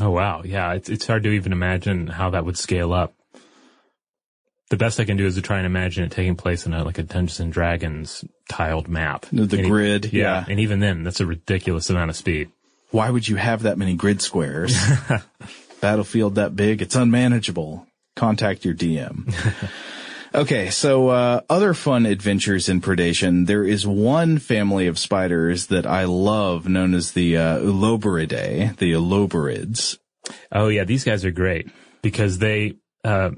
[0.00, 0.42] Oh wow.
[0.44, 0.72] Yeah.
[0.72, 3.14] It's, it's hard to even imagine how that would scale up.
[4.68, 6.82] The best I can do is to try and imagine it taking place in a,
[6.82, 9.26] like a Dungeons and Dragons tiled map.
[9.30, 10.12] The and grid.
[10.12, 10.44] yeah, yeah.
[10.48, 12.50] And even then, that's a ridiculous amount of speed.
[12.90, 14.76] Why would you have that many grid squares?
[15.86, 17.86] battlefield that big, it's unmanageable.
[18.16, 19.32] Contact your DM.
[20.34, 23.46] okay, so uh, other fun adventures in predation.
[23.46, 28.94] There is one family of spiders that I love, known as the uh, Uloboridae, the
[28.94, 29.96] Uloborids.
[30.50, 31.70] Oh yeah, these guys are great
[32.02, 33.30] because they uh,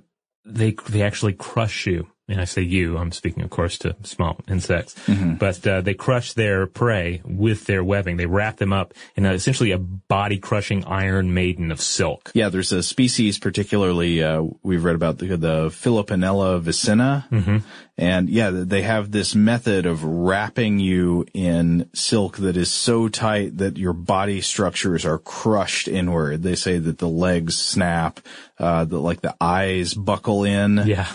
[0.47, 4.39] they they actually crush you and I say you, I'm speaking, of course, to small
[4.49, 5.35] insects, mm-hmm.
[5.35, 8.19] but uh, they crush their prey with their webbing.
[8.19, 12.31] They wrap them up in a, essentially a body-crushing iron maiden of silk.
[12.35, 17.59] Yeah, there's a species, particularly uh, we've read about the, the Philoponella vicina, mm-hmm.
[17.97, 23.57] and yeah, they have this method of wrapping you in silk that is so tight
[23.57, 26.43] that your body structures are crushed inward.
[26.43, 28.21] They say that the legs snap,
[28.59, 30.83] uh, that like the eyes buckle in.
[30.85, 31.11] Yeah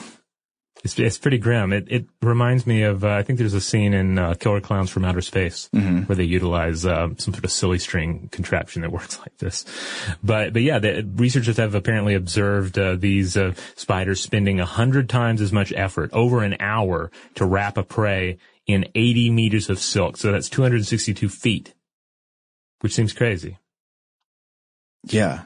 [0.83, 1.71] it's, it's pretty grim.
[1.71, 4.89] It, it reminds me of, uh, I think there's a scene in uh, Killer Clowns
[4.89, 6.01] from Outer Space mm-hmm.
[6.01, 9.65] where they utilize uh, some sort of silly string contraption that works like this.
[10.21, 15.09] But, but yeah, the researchers have apparently observed uh, these uh, spiders spending a hundred
[15.09, 19.79] times as much effort over an hour to wrap a prey in 80 meters of
[19.79, 20.17] silk.
[20.17, 21.73] So that's 262 feet,
[22.81, 23.57] which seems crazy.
[25.05, 25.43] Yeah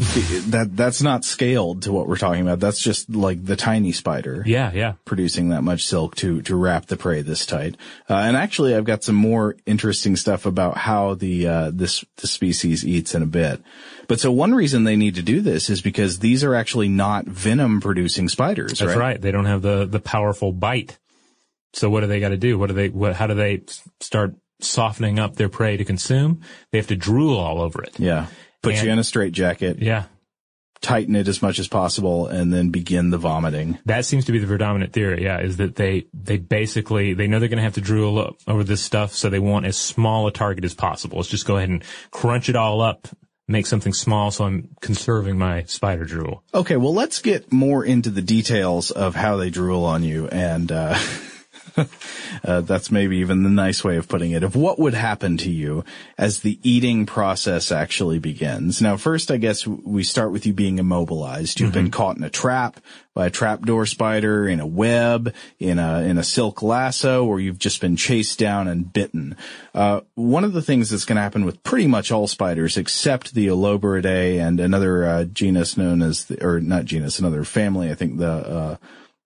[0.00, 2.58] that that's not scaled to what we're talking about.
[2.58, 4.42] That's just like the tiny spider.
[4.46, 4.94] Yeah, yeah.
[5.04, 7.76] Producing that much silk to to wrap the prey this tight.
[8.08, 12.26] Uh, and actually, I've got some more interesting stuff about how the uh, this the
[12.26, 13.62] species eats in a bit.
[14.08, 17.26] But so one reason they need to do this is because these are actually not
[17.26, 18.78] venom producing spiders.
[18.78, 18.96] That's right?
[18.96, 19.20] right.
[19.20, 20.98] They don't have the the powerful bite.
[21.74, 22.58] So what do they got to do?
[22.58, 22.88] What do they?
[22.88, 23.16] What?
[23.16, 23.64] How do they
[24.00, 26.40] start softening up their prey to consume?
[26.70, 28.00] They have to drool all over it.
[28.00, 28.28] Yeah.
[28.62, 29.80] Put and, you in a straitjacket.
[29.80, 30.04] Yeah.
[30.80, 33.78] Tighten it as much as possible and then begin the vomiting.
[33.84, 35.22] That seems to be the predominant theory.
[35.22, 35.40] Yeah.
[35.40, 38.80] Is that they, they basically, they know they're going to have to drool over this
[38.80, 39.12] stuff.
[39.12, 41.18] So they want as small a target as possible.
[41.18, 43.08] Let's just go ahead and crunch it all up
[43.50, 46.44] make something small so I'm conserving my spider drool.
[46.54, 50.70] Okay, well let's get more into the details of how they drool on you and
[50.70, 50.96] uh
[52.44, 55.50] uh, that's maybe even the nice way of putting it, of what would happen to
[55.50, 55.84] you
[56.18, 58.80] as the eating process actually begins.
[58.80, 61.60] Now, first, I guess we start with you being immobilized.
[61.60, 61.84] You've mm-hmm.
[61.84, 62.80] been caught in a trap
[63.14, 67.58] by a trapdoor spider, in a web, in a, in a silk lasso, or you've
[67.58, 69.36] just been chased down and bitten.
[69.74, 73.34] Uh, one of the things that's going to happen with pretty much all spiders, except
[73.34, 77.94] the Uloboridae and another uh, genus known as, the, or not genus, another family, I
[77.94, 78.76] think the, uh,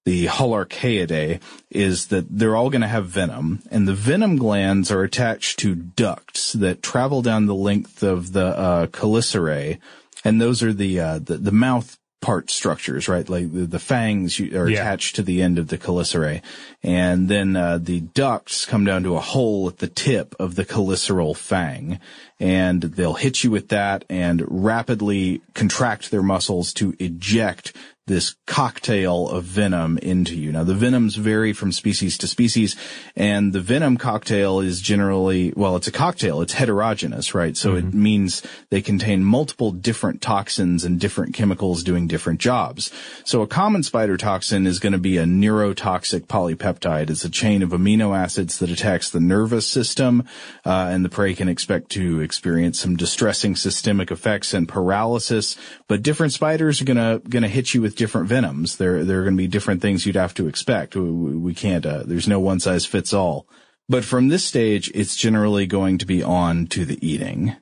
[0.04, 1.40] the Holarchaeidae
[1.70, 5.74] is that they're all going to have venom, and the venom glands are attached to
[5.74, 9.78] ducts that travel down the length of the uh, chelicerae,
[10.24, 13.28] and those are the, uh, the, the mouth part structures, right?
[13.28, 14.80] Like the, the fangs are yeah.
[14.80, 16.40] attached to the end of the chelicerae,
[16.82, 20.64] and then uh, the ducts come down to a hole at the tip of the
[20.64, 22.00] cheliceral fang,
[22.40, 27.74] and they'll hit you with that and rapidly contract their muscles to eject
[28.06, 30.52] this cocktail of venom into you.
[30.52, 32.76] Now the venoms vary from species to species
[33.16, 36.42] and the venom cocktail is generally, well, it's a cocktail.
[36.42, 37.56] It's heterogeneous, right?
[37.56, 37.88] So mm-hmm.
[37.88, 42.90] it means they contain multiple different toxins and different chemicals doing different jobs.
[43.24, 47.08] So a common spider toxin is going to be a neurotoxic polypeptide.
[47.08, 50.24] It's a chain of amino acids that attacks the nervous system,
[50.66, 55.56] uh, and the prey can expect to experience some distressing systemic effects and paralysis,
[55.88, 58.76] but different spiders are going to, going to hit you with with different venoms.
[58.76, 60.96] There, there are going to be different things you'd have to expect.
[60.96, 63.46] We, we can't, uh, there's no one size fits all.
[63.88, 67.54] But from this stage, it's generally going to be on to the eating.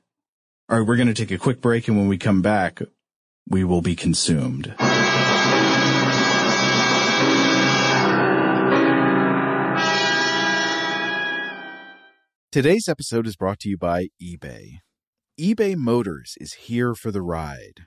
[0.70, 2.80] All right, we're going to take a quick break and when we come back,
[3.46, 4.74] we will be consumed.
[12.50, 14.78] Today's episode is brought to you by eBay.
[15.40, 17.86] eBay Motors is here for the ride.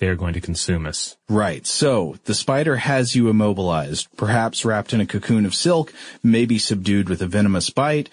[0.00, 1.16] they are going to consume us.
[1.28, 1.66] Right.
[1.66, 5.92] So the spider has you immobilized, perhaps wrapped in a cocoon of silk,
[6.22, 8.08] maybe subdued with a venomous bite.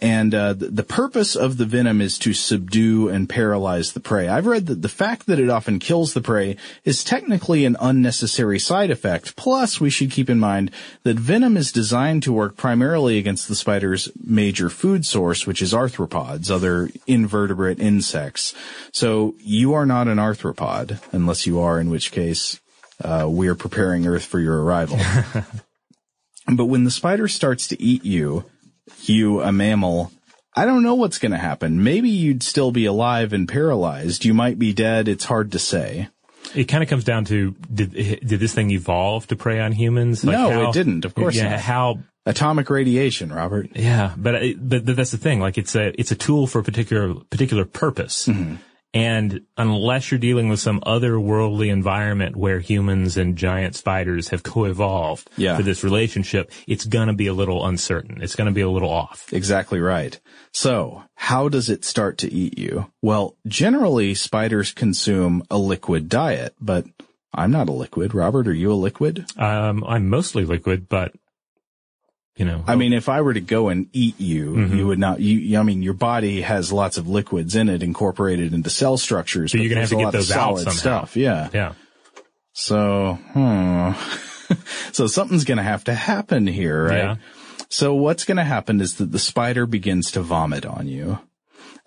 [0.00, 4.28] And uh, the, the purpose of the venom is to subdue and paralyze the prey.
[4.28, 8.58] I've read that the fact that it often kills the prey is technically an unnecessary
[8.58, 9.36] side effect.
[9.36, 10.70] Plus, we should keep in mind
[11.02, 15.74] that venom is designed to work primarily against the spider's major food source, which is
[15.74, 18.54] arthropods, other invertebrate insects.
[18.92, 22.58] So you are not an arthropod, unless you are, in which case
[23.04, 24.98] uh, we are preparing Earth for your arrival.
[26.50, 28.46] but when the spider starts to eat you,
[29.02, 30.12] you, a mammal,
[30.54, 31.82] I don't know what's going to happen.
[31.84, 34.24] Maybe you'd still be alive and paralyzed.
[34.24, 35.08] You might be dead.
[35.08, 36.08] It's hard to say.
[36.54, 40.24] It kind of comes down to did did this thing evolve to prey on humans?
[40.24, 41.04] Like no, how, it didn't.
[41.04, 41.50] Of course, yeah.
[41.50, 41.60] Not.
[41.60, 43.70] How atomic radiation, Robert?
[43.74, 45.38] Yeah, but but that's the thing.
[45.38, 48.26] Like it's a it's a tool for a particular particular purpose.
[48.26, 48.56] Mm-hmm.
[48.92, 55.30] And unless you're dealing with some otherworldly environment where humans and giant spiders have co-evolved
[55.36, 55.56] Yeah.
[55.56, 58.20] for this relationship, it's gonna be a little uncertain.
[58.20, 59.32] It's gonna be a little off.
[59.32, 60.18] Exactly right.
[60.52, 62.86] So, how does it start to eat you?
[63.00, 66.84] Well, generally spiders consume a liquid diet, but
[67.32, 68.12] I'm not a liquid.
[68.12, 69.24] Robert, are you a liquid?
[69.36, 71.12] Um, I'm mostly liquid, but
[72.40, 74.76] you know, I mean, if I were to go and eat you, Mhm.
[74.76, 78.54] you would not, you, I mean, your body has lots of liquids in it incorporated
[78.54, 79.52] into cell structures.
[79.52, 80.78] So you're gonna have to get those out solid somehow.
[81.04, 81.16] stuff.
[81.16, 81.48] Yeah.
[81.52, 81.72] yeah.
[82.52, 83.92] So, hmm.
[84.92, 86.96] so something's going to have to happen here, right?
[86.96, 87.16] Yeah.
[87.68, 91.20] So what's going to happen is that the spider begins to vomit on you.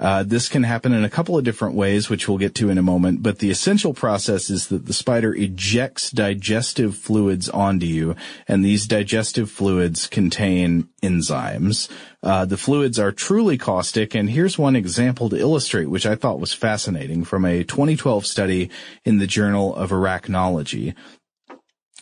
[0.04, 2.78] Uh, this can happen in a couple of different ways, which we'll get to in
[2.78, 8.14] a moment, but the essential process is that the spider ejects digestive fluids onto you,
[8.46, 11.90] and these digestive fluids contain enzymes.
[12.22, 16.40] Uh, the fluids are truly caustic, and here's one example to illustrate, which I thought
[16.40, 18.70] was fascinating from a 2012 study
[19.06, 20.96] in the Journal of Arachnology.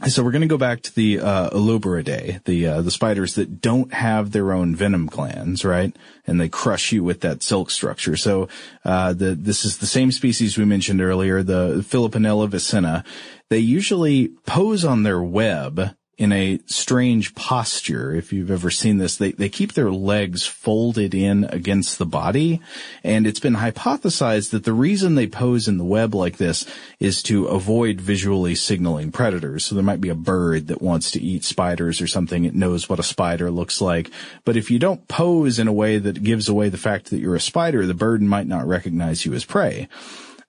[0.08, 3.94] So we're going to go back to the uh, the uh, the spiders that don't
[3.94, 5.96] have their own venom glands, right?
[6.26, 8.16] And they crush you with that silk structure.
[8.16, 8.48] So
[8.86, 13.04] uh, the this is the same species we mentioned earlier, the Philoponella vicina.
[13.50, 18.14] They usually pose on their web in a strange posture.
[18.14, 22.62] If you've ever seen this, they, they keep their legs folded in against the body.
[23.04, 26.64] And it's been hypothesized that the reason they pose in the web like this
[27.00, 29.66] is to avoid visually signaling predators.
[29.66, 32.46] So there might be a bird that wants to eat spiders or something.
[32.46, 34.12] It knows what a spider looks like.
[34.46, 37.34] But if you don't pose in a way that gives away the fact that you're
[37.34, 39.88] a spider, the bird might not recognize you as prey.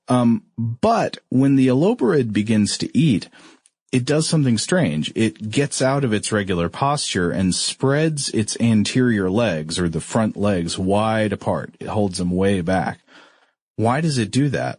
[0.06, 3.30] Um, but when the uloborid begins to eat,
[3.92, 5.12] it does something strange.
[5.14, 10.34] It gets out of its regular posture and spreads its anterior legs or the front
[10.34, 11.74] legs wide apart.
[11.78, 13.00] It holds them way back.
[13.76, 14.78] Why does it do that?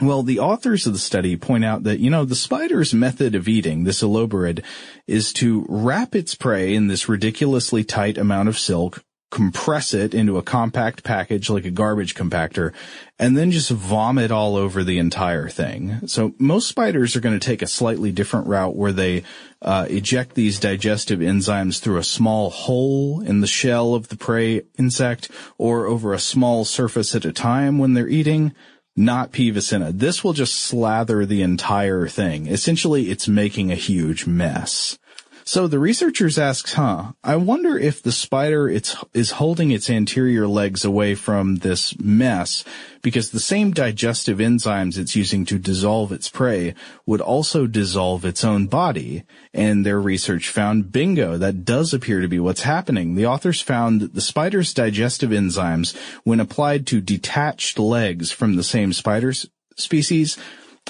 [0.00, 3.48] Well, the authors of the study point out that, you know, the spider's method of
[3.48, 4.62] eating, this uloborid,
[5.06, 10.36] is to wrap its prey in this ridiculously tight amount of silk, compress it into
[10.36, 12.72] a compact package like a garbage compactor,
[13.18, 16.06] and then just vomit all over the entire thing.
[16.06, 19.24] So most spiders are going to take a slightly different route where they
[19.62, 24.62] uh, eject these digestive enzymes through a small hole in the shell of the prey
[24.78, 28.54] insect or over a small surface at a time when they're eating.
[28.94, 29.48] Not P.
[29.48, 29.90] vicina.
[29.90, 32.46] This will just slather the entire thing.
[32.46, 34.98] Essentially, it's making a huge mess.
[35.44, 40.46] So the researchers asked, huh, I wonder if the spider it's, is holding its anterior
[40.46, 42.64] legs away from this mess
[43.02, 46.74] because the same digestive enzymes it's using to dissolve its prey
[47.06, 49.24] would also dissolve its own body.
[49.52, 53.14] And their research found bingo, that does appear to be what's happening.
[53.14, 58.62] The authors found that the spider's digestive enzymes, when applied to detached legs from the
[58.62, 60.38] same spider's species,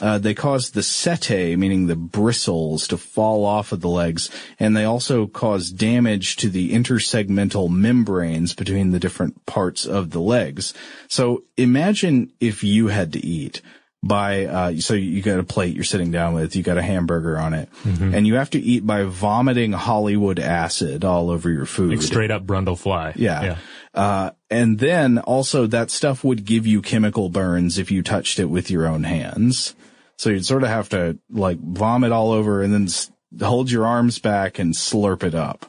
[0.00, 4.76] uh, they cause the setae, meaning the bristles, to fall off of the legs, and
[4.76, 10.72] they also cause damage to the intersegmental membranes between the different parts of the legs.
[11.08, 13.60] So imagine if you had to eat
[14.04, 17.38] by, uh, so you got a plate you're sitting down with, you got a hamburger
[17.38, 21.90] on it, and you have to eat by vomiting Hollywood acid all over your food.
[21.90, 23.12] Like straight up Brundle fly.
[23.14, 23.42] Yeah.
[23.42, 23.56] Yeah.
[23.94, 28.46] Uh, and then also that stuff would give you chemical burns if you touched it
[28.46, 29.74] with your own hands.
[30.16, 33.86] So you'd sort of have to like vomit all over and then s- hold your
[33.86, 35.66] arms back and slurp it up.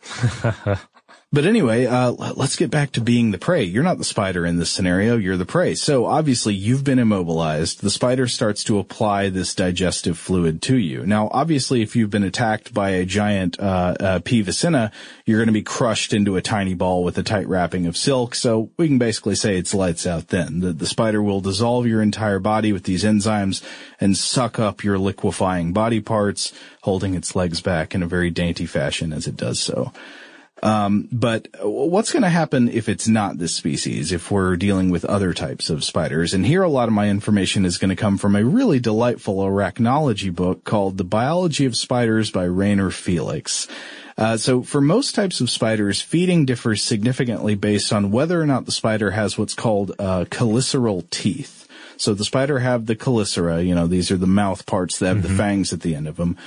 [1.33, 3.63] But anyway, uh, let's get back to being the prey.
[3.63, 5.17] You're not the spider in this scenario.
[5.17, 5.73] You're the prey.
[5.73, 7.81] So obviously you've been immobilized.
[7.81, 11.07] The spider starts to apply this digestive fluid to you.
[11.07, 14.43] Now, obviously, if you've been attacked by a giant, uh, uh, P.
[14.43, 14.91] vicina,
[15.25, 18.35] you're going to be crushed into a tiny ball with a tight wrapping of silk.
[18.35, 20.59] So we can basically say it's lights out then.
[20.59, 23.63] The, the spider will dissolve your entire body with these enzymes
[23.99, 26.53] and suck up your liquefying body parts,
[26.83, 29.91] holding its legs back in a very dainty fashion as it does so.
[30.63, 35.03] Um, but what's going to happen if it's not this species, if we're dealing with
[35.03, 36.33] other types of spiders?
[36.33, 39.39] And here a lot of my information is going to come from a really delightful
[39.39, 43.69] arachnology book called The Biology of Spiders by Rainer Foelix.
[44.17, 48.65] Uh, so for most types of spiders, feeding differs significantly based on whether or not
[48.65, 51.67] the spider has what's called uh, cheliceral teeth.
[51.97, 55.23] So the spider have the chelicera, you know, these are the mouth parts that have
[55.23, 56.37] the fangs at the end of them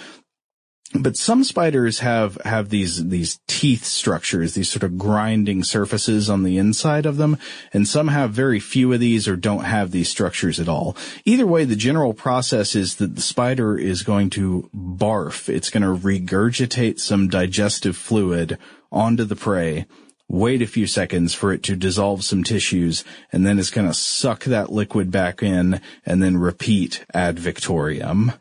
[0.95, 6.43] but some spiders have have these these teeth structures, these sort of grinding surfaces on
[6.43, 7.39] the inside of them,
[7.73, 10.97] and some have very few of these or don't have these structures at all.
[11.25, 15.49] Either way, the general process is that the spider is going to barf.
[15.49, 18.59] It's going to regurgitate some digestive fluid
[18.93, 19.87] onto the prey
[20.29, 23.95] wait a few seconds for it to dissolve some tissues, and then it's going to
[23.95, 28.33] suck that liquid back in and then repeat ad victoriam.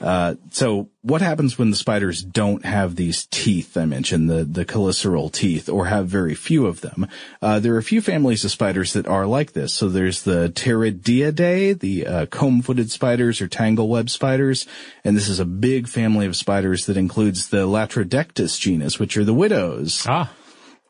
[0.00, 4.64] Uh, so what happens when the spiders don't have these teeth I mentioned, the, the
[4.64, 7.06] cheliceral teeth, or have very few of them?
[7.42, 9.74] Uh, there are a few families of spiders that are like this.
[9.74, 14.66] So there's the Theridiidae, the uh, comb-footed spiders or tangle-web spiders,
[15.04, 19.24] and this is a big family of spiders that includes the Latrodectus genus, which are
[19.24, 20.06] the widows.
[20.08, 20.32] Ah.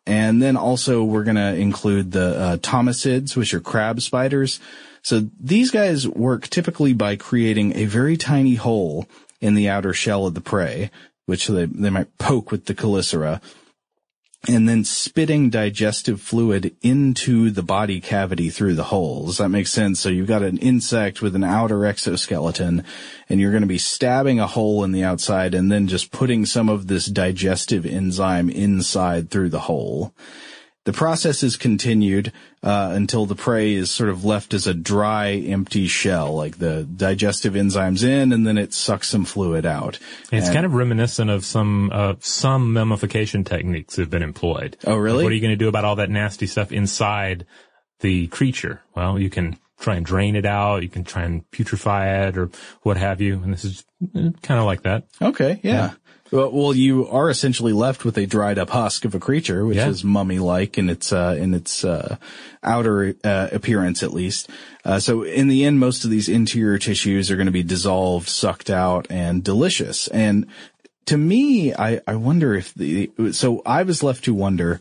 [0.06, 4.60] And then also we're going to include the uh, thomisids, which are crab spiders.
[5.02, 9.06] So these guys work typically by creating a very tiny hole
[9.40, 10.90] in the outer shell of the prey,
[11.26, 13.40] which they, they might poke with the chelicera,
[14.48, 19.36] and then spitting digestive fluid into the body cavity through the holes.
[19.36, 20.00] That makes sense.
[20.00, 22.84] So you've got an insect with an outer exoskeleton
[23.28, 26.46] and you're going to be stabbing a hole in the outside and then just putting
[26.46, 30.14] some of this digestive enzyme inside through the hole.
[30.90, 32.32] The process is continued
[32.64, 36.82] uh, until the prey is sort of left as a dry, empty shell, like the
[36.82, 40.00] digestive enzymes in, and then it sucks some fluid out.
[40.32, 44.76] It's And- kind of reminiscent of some uh, some mummification techniques that have been employed.
[44.84, 45.18] Oh, really?
[45.18, 47.46] Like, what are you going to do about all that nasty stuff inside
[48.00, 48.82] the creature?
[48.96, 50.82] Well, you can try and drain it out.
[50.82, 52.50] You can try and putrefy it or
[52.82, 53.40] what have you.
[53.44, 55.04] And this is kind of like that.
[55.22, 55.92] Okay, yeah.
[56.30, 59.76] Well, well, you are essentially left with a dried up husk of a creature, which
[59.78, 59.88] Yeah.
[59.88, 62.16] is mummy like in its uh, in its uh,
[62.62, 64.48] outer uh, appearance, at least.
[64.84, 68.28] Uh, so, in the end, most of these interior tissues are going to be dissolved,
[68.28, 70.06] sucked out, and delicious.
[70.08, 70.46] And
[71.06, 74.80] to me, I, I wonder if the so I was left to wonder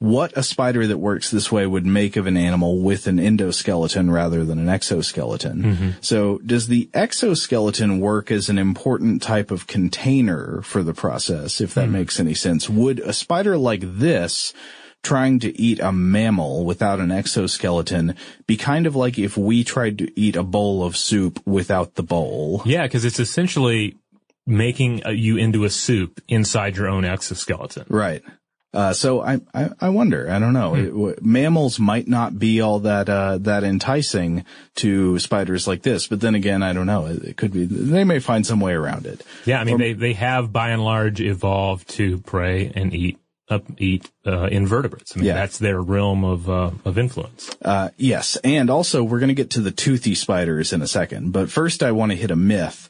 [0.00, 4.10] what a spider that works this way would make of an animal with an endoskeleton
[4.10, 5.96] rather than an exoskeleton.
[6.00, 11.74] So does the exoskeleton work as an important type of container for the process, if
[11.74, 12.68] that makes any sense?
[12.68, 14.54] Would a spider like this
[15.02, 18.14] trying to eat a mammal without an exoskeleton
[18.46, 22.02] be kind of like if we tried to eat a bowl of soup without the
[22.02, 22.62] bowl?
[22.64, 23.98] Yeah, because it's essentially
[24.46, 27.84] making uh, you into a soup inside your own exoskeleton.
[27.88, 28.22] Right.
[28.72, 32.60] Uh, so I, I, I wonder, I don't know, It- w- mammals might not be
[32.60, 34.44] all that, uh, that enticing
[34.76, 38.04] to spiders like this, but then again, I don't know, it, it could be, they
[38.04, 39.22] may find some way around it.
[39.44, 43.18] Yeah, I mean Or- they they have by and large evolved to prey and eat
[43.48, 45.16] up eat uh, invertebrates.
[45.16, 45.34] I mean Yeah.
[45.34, 47.50] that's their realm of uh, of influence.
[47.60, 48.36] Uh, yes.
[48.44, 51.82] And also we're going to get to the toothy spiders in a second, but first
[51.82, 52.88] I want to hit a myth.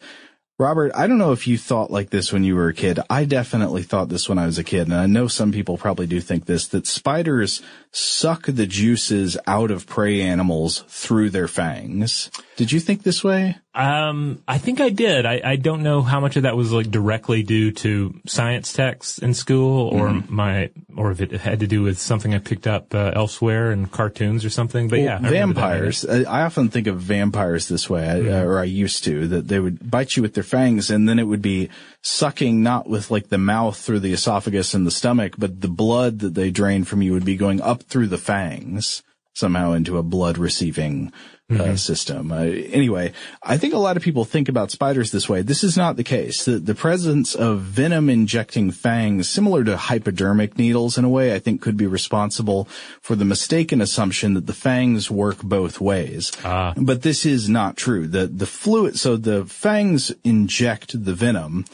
[0.61, 3.01] Robert, I don't know if you thought like this when you were a kid.
[3.09, 6.07] I definitely thought this when I was a kid, and I know some people probably
[6.07, 7.63] do think this, that spiders
[7.93, 12.31] suck the juices out of prey animals through their fangs.
[12.57, 13.57] Did you think this way?
[13.75, 15.25] Um, I think I did.
[15.27, 19.19] I, I don't know how much of that was like directly due to science texts
[19.19, 20.35] in school or Mm-hmm.
[20.35, 23.87] my, or if it had to do with something I picked up uh, elsewhere in
[23.87, 24.89] cartoons or something.
[24.89, 26.05] But Well, yeah, I vampires.
[26.05, 29.61] I often think of vampires this way, I- uh, or I used to, that they
[29.61, 31.71] would bite you with their fangs and then it would be
[32.03, 36.21] sucking not with like the mouth through the esophagus and the stomach, but the blood
[36.21, 39.03] that they drain from you would be going up through the fangs
[39.35, 41.13] somehow into a blood receiving
[41.51, 42.33] uh, system.
[42.33, 45.43] Uh, anyway, I think a lot of people think about spiders this way.
[45.43, 46.45] This is not the case.
[46.45, 51.39] The, the presence of venom injecting fangs, similar to hypodermic needles in a way, I
[51.39, 52.69] think could be responsible
[53.01, 56.33] for the mistaken assumption that the fangs work both ways.
[56.77, 58.07] But this is not true.
[58.07, 61.65] The, the fluid, so the fangs inject the venom,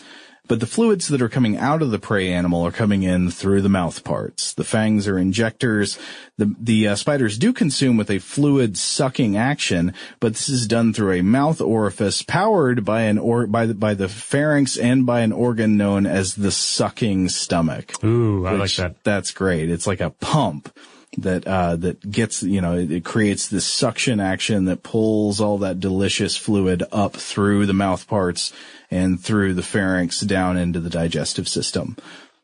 [0.49, 3.63] but the fluids that are coming out of the prey animal are coming in through
[3.63, 4.53] the mouth parts.
[4.53, 5.99] The fangs are injectors.
[6.37, 10.93] The, the uh, spiders do consume with a fluid sucking action, but this is done
[10.93, 15.21] through a mouth orifice powered by an or, by the, by the pharynx and by
[15.21, 18.03] an organ known as the sucking stomach.
[18.05, 19.03] Ooh, I like that.
[19.05, 19.71] That's great.
[19.71, 20.77] It's like a pump
[21.19, 25.59] that uh that gets you know it, it creates this suction action that pulls all
[25.59, 28.53] that delicious fluid up through the mouth parts
[28.91, 31.97] and through the pharynx down into the digestive system.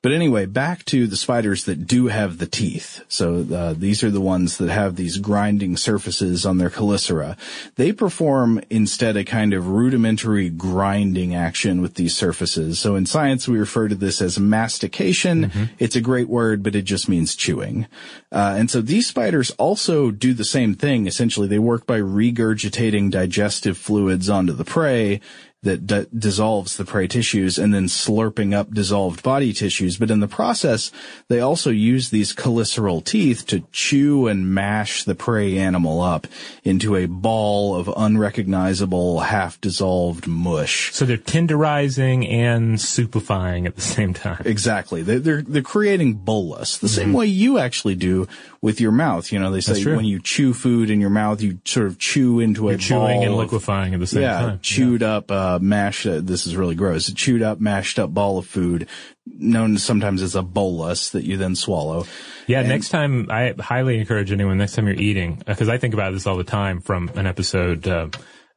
[0.03, 3.05] But anyway, back to the spiders that do have the teeth.
[3.07, 7.37] So uh, these are the ones that have these grinding surfaces on their chelicera.
[7.77, 12.81] They perform instead a kind of rudimentary grinding action with these surfaces.
[12.81, 15.71] So in science, we refer to this as mastication.
[15.79, 17.87] It's a great word, but it just means chewing.
[18.33, 21.07] Uh, and so these spiders also do the same thing.
[21.07, 25.21] Essentially, they work by regurgitating digestive fluids onto the prey
[25.63, 29.97] that d- dissolves the prey tissues and then slurping up dissolved body tissues.
[29.99, 30.91] But in the process,
[31.29, 36.27] they also use these cheliceral teeth to chew and mash the prey animal up
[36.65, 40.93] into a ball of unrecognizable, half dissolved mush.
[40.93, 44.43] So they're tenderizing and soupifying at the same time.
[44.45, 45.03] Exactly.
[45.03, 48.27] They're, they're, they're creating bolus the same way you actually do
[48.61, 49.31] with your mouth.
[49.33, 49.97] You know, they say Mm-hmm.
[49.97, 53.25] When you chew food in your mouth, you sort of chew into a You're chewing
[53.25, 54.61] and liquefying at the same yeah, time.
[54.61, 58.39] chewed up, uh, mashed, uh, this is really gross, a chewed up, mashed up ball
[58.39, 58.89] of food,
[59.27, 62.07] known sometimes as a bolus that you then swallow.
[62.47, 65.95] Yeah, And- next time I highly encourage anyone next time you're eating because I think
[65.95, 68.09] about this all the time from an episode uh,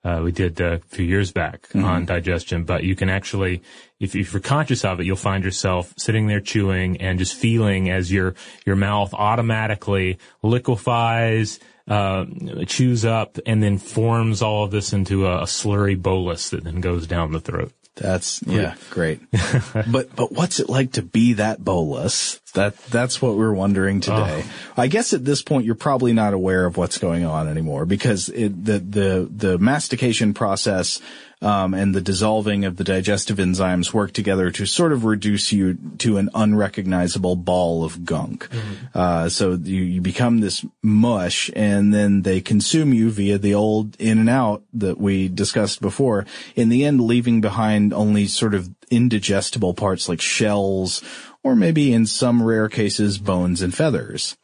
[0.04, 1.84] uh, we did uh, a few years back Mm-hmm.
[1.84, 2.64] on digestion.
[2.64, 3.64] But you can actually,
[4.00, 7.90] if, if you're conscious of it, you'll find yourself sitting there chewing and just feeling
[7.90, 8.36] as your
[8.68, 11.60] your mouth automatically liquefies.
[11.88, 12.26] Uh,
[12.66, 16.82] chews up and then forms all of this into a, a slurry bolus that then
[16.82, 17.72] goes down the throat.
[17.96, 19.22] That's yeah, great.
[19.92, 22.42] but but what's it like to be that bolus?
[22.54, 24.44] That that's what we're wondering today.
[24.76, 28.28] I guess at this point you're probably not aware of what's going on anymore because
[28.28, 31.02] it, the the the mastication process
[31.42, 35.78] um, and the dissolving of the digestive enzymes work together to sort of reduce you
[35.98, 38.48] to an unrecognizable ball of gunk.
[38.94, 43.96] Uh, so you, you become this mush and then they consume you via the old
[44.00, 46.26] in and out that we discussed before.
[46.56, 51.02] In the end, leaving behind only sort of indigestible parts like shells
[51.44, 54.36] or maybe in some rare cases, bones and feathers.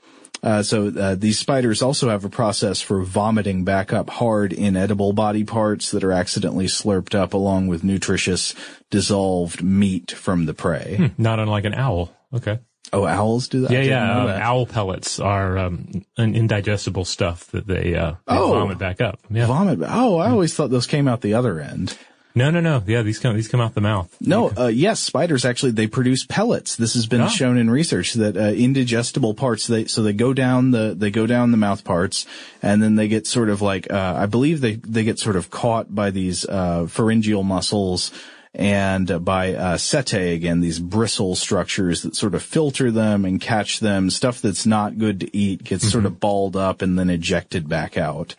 [0.43, 5.13] Uh, so uh, these spiders also have a process for vomiting back up hard inedible
[5.13, 8.55] body parts that are accidentally slurped up along with nutritious
[8.89, 11.11] dissolved meat from the prey.
[11.18, 12.11] Not unlike an owl.
[12.34, 12.59] Okay.
[12.93, 13.72] Oh, owls do that?
[13.72, 14.23] Yeah, yeah.
[14.26, 18.51] uh, owl pellets are um, an indigestible stuff that they, uh, they Oh.
[18.53, 19.19] vomit back up.
[19.30, 19.45] Yeah.
[19.45, 19.80] Vomit.
[19.84, 21.95] Oh, I always thought those came out the other end.
[22.33, 22.81] No, no, no.
[22.87, 24.15] Yeah, these come these come out the mouth.
[24.21, 26.75] No, uh, yes, spiders actually they produce pellets.
[26.77, 27.27] This has been Ah.
[27.27, 31.27] shown in research that uh, indigestible parts they so they go down the they go
[31.27, 32.25] down the mouth parts
[32.61, 35.49] and then they get sort of like uh, I believe they they get sort of
[35.49, 38.11] caught by these uh, pharyngeal muscles
[38.53, 43.39] and uh, by uh, setae again these bristle structures that sort of filter them and
[43.41, 44.09] catch them.
[44.09, 47.97] Stuff that's not good to eat gets sort of balled up and then ejected back
[47.97, 48.35] out.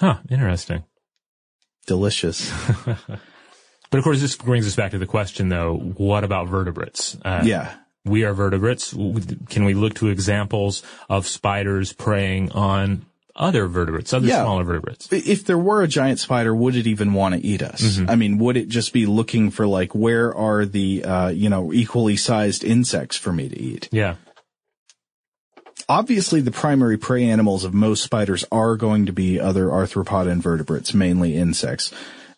[0.00, 0.18] Huh.
[0.30, 0.84] Interesting.
[1.86, 2.52] Delicious.
[3.90, 7.14] But of course, this brings us back to the question, though: What about vertebrates?
[7.22, 7.74] Uh, yeah.
[8.06, 8.92] we are vertebrates.
[9.50, 13.04] Can we look to examples of spiders preying on
[13.36, 14.44] other vertebrates, other Yeah.
[14.44, 15.08] smaller vertebrates?
[15.12, 17.98] if there were a giant spider, would it even want to eat us?
[18.08, 21.70] I mean, would it just be looking for like, where are the, uh, you know,
[21.70, 23.90] equally sized insects for me to eat?
[23.92, 24.14] Yeah.
[25.88, 30.94] Obviously, the primary prey animals of most spiders are going to be other arthropod invertebrates,
[30.94, 31.92] mainly insects.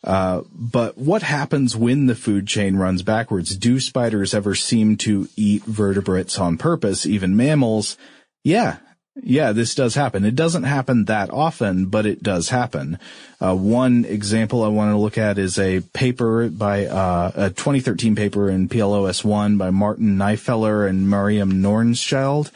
[0.04, 3.56] Uh, but what happens when the food chain runs backwards?
[3.56, 7.96] Do spiders ever seem to eat vertebrates on purpose, even mammals?
[8.42, 8.76] Yeah.
[9.22, 10.24] Yeah, this does happen.
[10.24, 12.98] It doesn't happen that often, but it does happen.
[13.40, 18.16] Uh, one example I want to look at is a paper by, uh, a 2013
[18.16, 22.50] paper in PLOS one by Martin Nyffeler and Mirjam Knörnschild.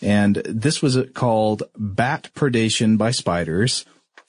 [0.00, 3.84] And this was called Bat Predation by Spiders.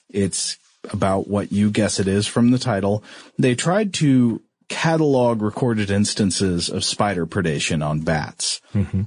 [0.09, 0.57] It's
[0.91, 3.03] about what you guess it is from the title.
[3.37, 8.61] They tried to catalog recorded instances of spider predation on bats.
[8.73, 9.03] Mm-hmm.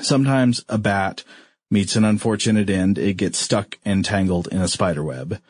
[0.00, 1.24] Sometimes a bat
[1.70, 2.98] meets an unfortunate end.
[2.98, 5.40] It gets stuck and tangled in a spider web.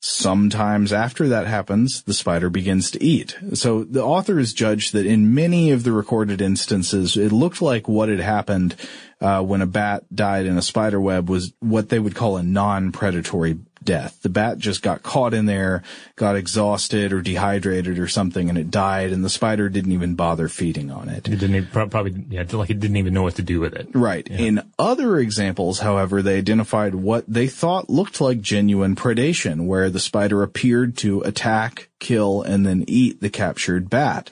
[0.00, 3.36] Sometimes after that happens, the spider begins to eat.
[3.54, 8.08] So the authors judged that in many of the recorded instances, it looked like what
[8.08, 8.76] had happened
[9.20, 12.44] uh, when a bat died in a spider web was what they would call a
[12.44, 14.20] non-predatory death.
[14.22, 15.82] The bat just got caught in there,
[16.16, 20.48] got exhausted or dehydrated or something, and it died, and the spider didn't even bother
[20.48, 21.28] feeding on it.
[21.28, 23.88] It didn't even, probably, yeah, like it didn't even know what to do with it.
[23.94, 24.26] Right.
[24.28, 30.00] In other examples, however, they identified what they thought looked like genuine predation, where the
[30.00, 34.30] spider appeared to attack, kill, and then eat the captured bat.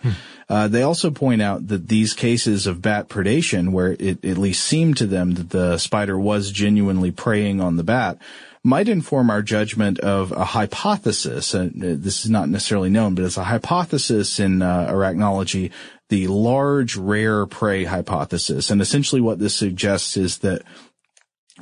[0.48, 4.64] Uh, they also point out that these cases of bat predation, where it at least
[4.64, 8.18] seemed to them that the spider was genuinely preying on the bat,
[8.66, 11.54] might inform our judgment of a hypothesis.
[11.54, 15.70] Uh, this is not necessarily known, but it's a hypothesis in uh, arachnology,
[16.08, 18.68] the large rare prey hypothesis.
[18.68, 20.62] And essentially what this suggests is that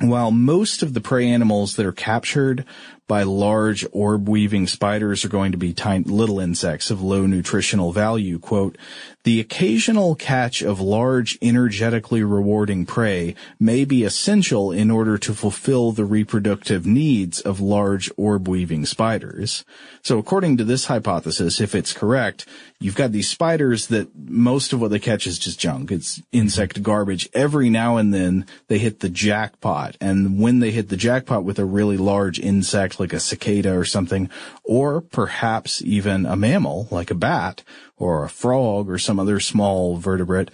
[0.01, 2.65] while most of the prey animals that are captured
[3.07, 7.91] by large orb weaving spiders are going to be tiny little insects of low nutritional
[7.91, 8.39] value.
[8.39, 8.77] Quote,
[9.23, 15.91] the occasional catch of large, energetically rewarding prey may be essential in order to fulfill
[15.91, 19.65] the reproductive needs of large orb weaving spiders.
[20.03, 22.45] So according to this hypothesis, if it's correct,
[22.79, 25.91] you've got these spiders that most of what they catch is just junk.
[25.91, 27.27] It's insect garbage.
[27.33, 29.97] Every now and then they hit the jackpot.
[29.99, 33.85] And when they hit the jackpot with a really large insect like a cicada or
[33.85, 34.29] something,
[34.63, 37.63] or perhaps even a mammal like a bat,
[37.97, 40.51] or a frog or some other small vertebrate,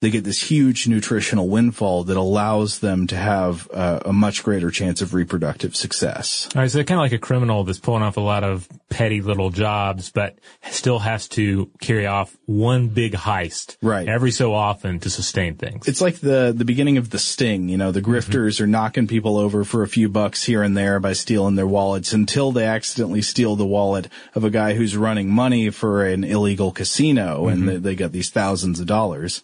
[0.00, 4.70] they get this huge nutritional windfall that allows them to have uh, a much greater
[4.70, 6.48] chance of reproductive success.
[6.54, 9.20] All right, so kind of like a criminal that's pulling off a lot of petty
[9.20, 10.38] little jobs, but
[10.70, 14.08] still has to carry off one big heist, right?
[14.08, 15.86] Every so often to sustain things.
[15.86, 17.68] It's like the the beginning of the sting.
[17.68, 18.64] You know, the grifters mm-hmm.
[18.64, 22.14] are knocking people over for a few bucks here and there by stealing their wallets
[22.14, 26.72] until they accidentally steal the wallet of a guy who's running money for an illegal
[26.72, 27.48] casino, mm-hmm.
[27.48, 29.42] and they, they get these thousands of dollars.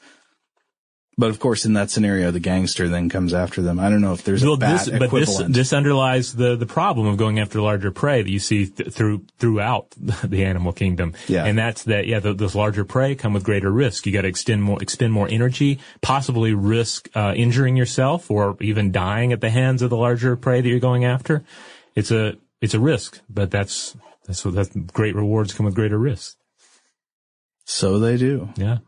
[1.19, 3.81] But of course, in that scenario, the gangster then comes after them.
[3.81, 6.67] I don't know if there's well, a bad this, But this, this underlies the, the
[6.67, 11.15] problem of going after larger prey that you see th- through throughout the animal kingdom.
[11.27, 11.47] Yeah.
[11.47, 12.07] And that's that.
[12.07, 14.05] Yeah, the, those larger prey come with greater risk.
[14.05, 18.93] You got to extend more, expend more energy, possibly risk uh, injuring yourself or even
[18.93, 21.45] dying at the hands of the larger prey that you're going after.
[21.95, 25.99] It's a it's a risk, but that's that's what that's great rewards come with greater
[25.99, 26.37] risk.
[27.65, 28.51] So they do.
[28.57, 28.79] Yeah.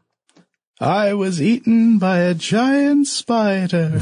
[0.80, 3.96] I was eaten by a giant spider.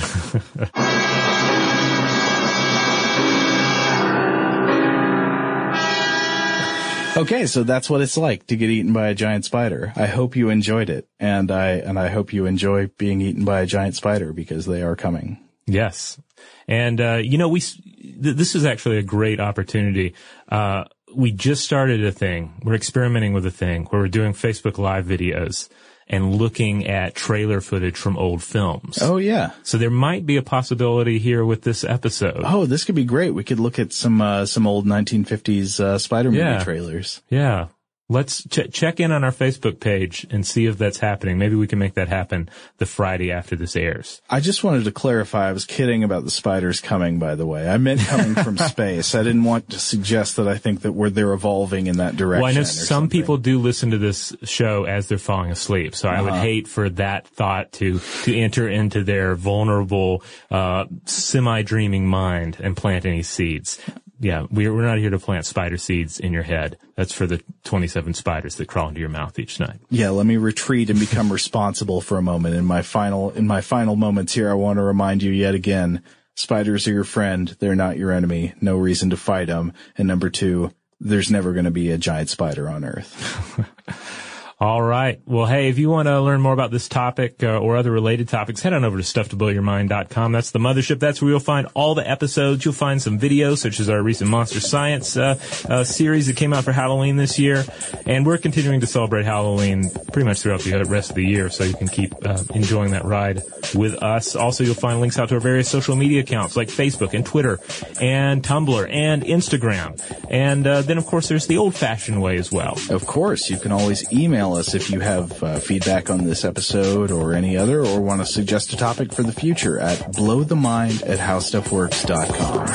[7.16, 9.94] okay, so that's what it's like to get eaten by a giant spider.
[9.96, 13.62] I hope you enjoyed it, and I and I hope you enjoy being eaten by
[13.62, 15.42] a giant spider because they are coming.
[15.64, 16.20] Yes,
[16.68, 20.12] and uh, you know we th- this is actually a great opportunity.
[20.50, 20.84] Uh,
[21.14, 22.60] we just started a thing.
[22.62, 25.70] We're experimenting with a thing where we're doing Facebook Live videos
[26.08, 28.98] and looking at trailer footage from old films.
[29.00, 29.50] Oh yeah.
[29.62, 32.42] So there might be a possibility here with this episode.
[32.44, 33.32] Oh, this could be great.
[33.32, 36.62] We could look at some uh, some old 1950s uh, Spider movie yeah.
[36.62, 37.22] trailers.
[37.28, 37.68] Yeah.
[38.08, 41.38] Let's ch- check in on our Facebook page and see if that's happening.
[41.38, 44.22] Maybe we can make that happen the Friday after this airs.
[44.30, 45.48] I just wanted to clarify.
[45.48, 47.68] I was kidding about the spiders coming, by the way.
[47.68, 49.16] I meant coming from space.
[49.16, 52.42] I didn't want to suggest that I think that we're, they're evolving in that direction.
[52.42, 53.20] Well, I know some something.
[53.20, 55.96] people do listen to this show as they're falling asleep.
[55.96, 56.16] So uh-huh.
[56.16, 56.42] I would uh-huh.
[56.42, 63.04] hate for that thought to, to enter into their vulnerable, uh, semi-dreaming mind and plant
[63.04, 63.80] any seeds
[64.18, 66.78] yeah, we're, we're not here to plant spider seeds in your head.
[66.94, 69.80] That's for the 27 spiders that crawl into your mouth each night.
[69.90, 72.54] Yeah, let me retreat and become responsible for a moment.
[72.54, 76.02] In my final, in my final moments here, I want to remind you yet again,
[76.34, 77.56] spiders are your friend.
[77.58, 78.54] They're not your enemy.
[78.60, 79.72] No reason to fight them.
[79.98, 84.25] And number two, there's never going to be a giant spider on earth.
[84.58, 85.20] All right.
[85.26, 88.30] Well, hey, if you want to learn more about this topic uh, or other related
[88.30, 90.32] topics, head on over to stufftoblowyourmind.com.
[90.32, 90.98] That's the mothership.
[90.98, 92.64] That's where you'll find all the episodes.
[92.64, 95.38] You'll find some videos, such as our recent Monster Science uh,
[95.68, 97.66] uh, series that came out for Halloween this year.
[98.06, 101.64] And we're continuing to celebrate Halloween pretty much throughout the rest of the year, so
[101.64, 103.42] you can keep uh, enjoying that ride
[103.74, 104.34] with us.
[104.34, 107.60] Also, you'll find links out to our various social media accounts like Facebook and Twitter
[108.00, 110.00] and Tumblr and Instagram.
[110.30, 112.78] And uh, then, of course, there's the old-fashioned way as well.
[112.88, 116.44] Of course, you can always email email us if you have uh, feedback on this
[116.44, 121.02] episode or any other, or want to suggest a topic for the future at blowthemind
[121.08, 122.66] at howstuffworks.com.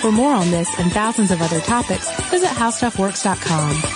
[0.00, 3.95] For more on this and thousands of other topics, visit howstuffworks.com.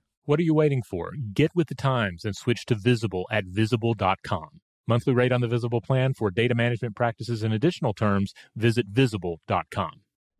[0.31, 1.11] What are you waiting for?
[1.33, 4.61] Get with the times and switch to Visible at visible.com.
[4.87, 9.91] Monthly rate on the Visible plan for data management practices and additional terms, visit visible.com.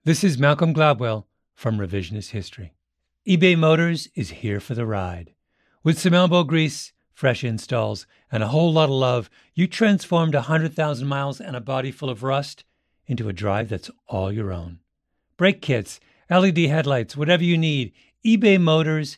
[0.06, 2.72] This is Malcolm Gladwell from Revisionist History.
[3.28, 5.34] eBay Motors is here for the ride.
[5.84, 11.06] With some elbow grease, fresh installs, and a whole lot of love, you transformed 100,000
[11.06, 12.64] miles and a body full of rust
[13.08, 14.80] into a drive that's all your own.
[15.36, 16.00] Brake kits,
[16.30, 17.92] LED headlights, whatever you need,
[18.26, 19.18] eBay Motors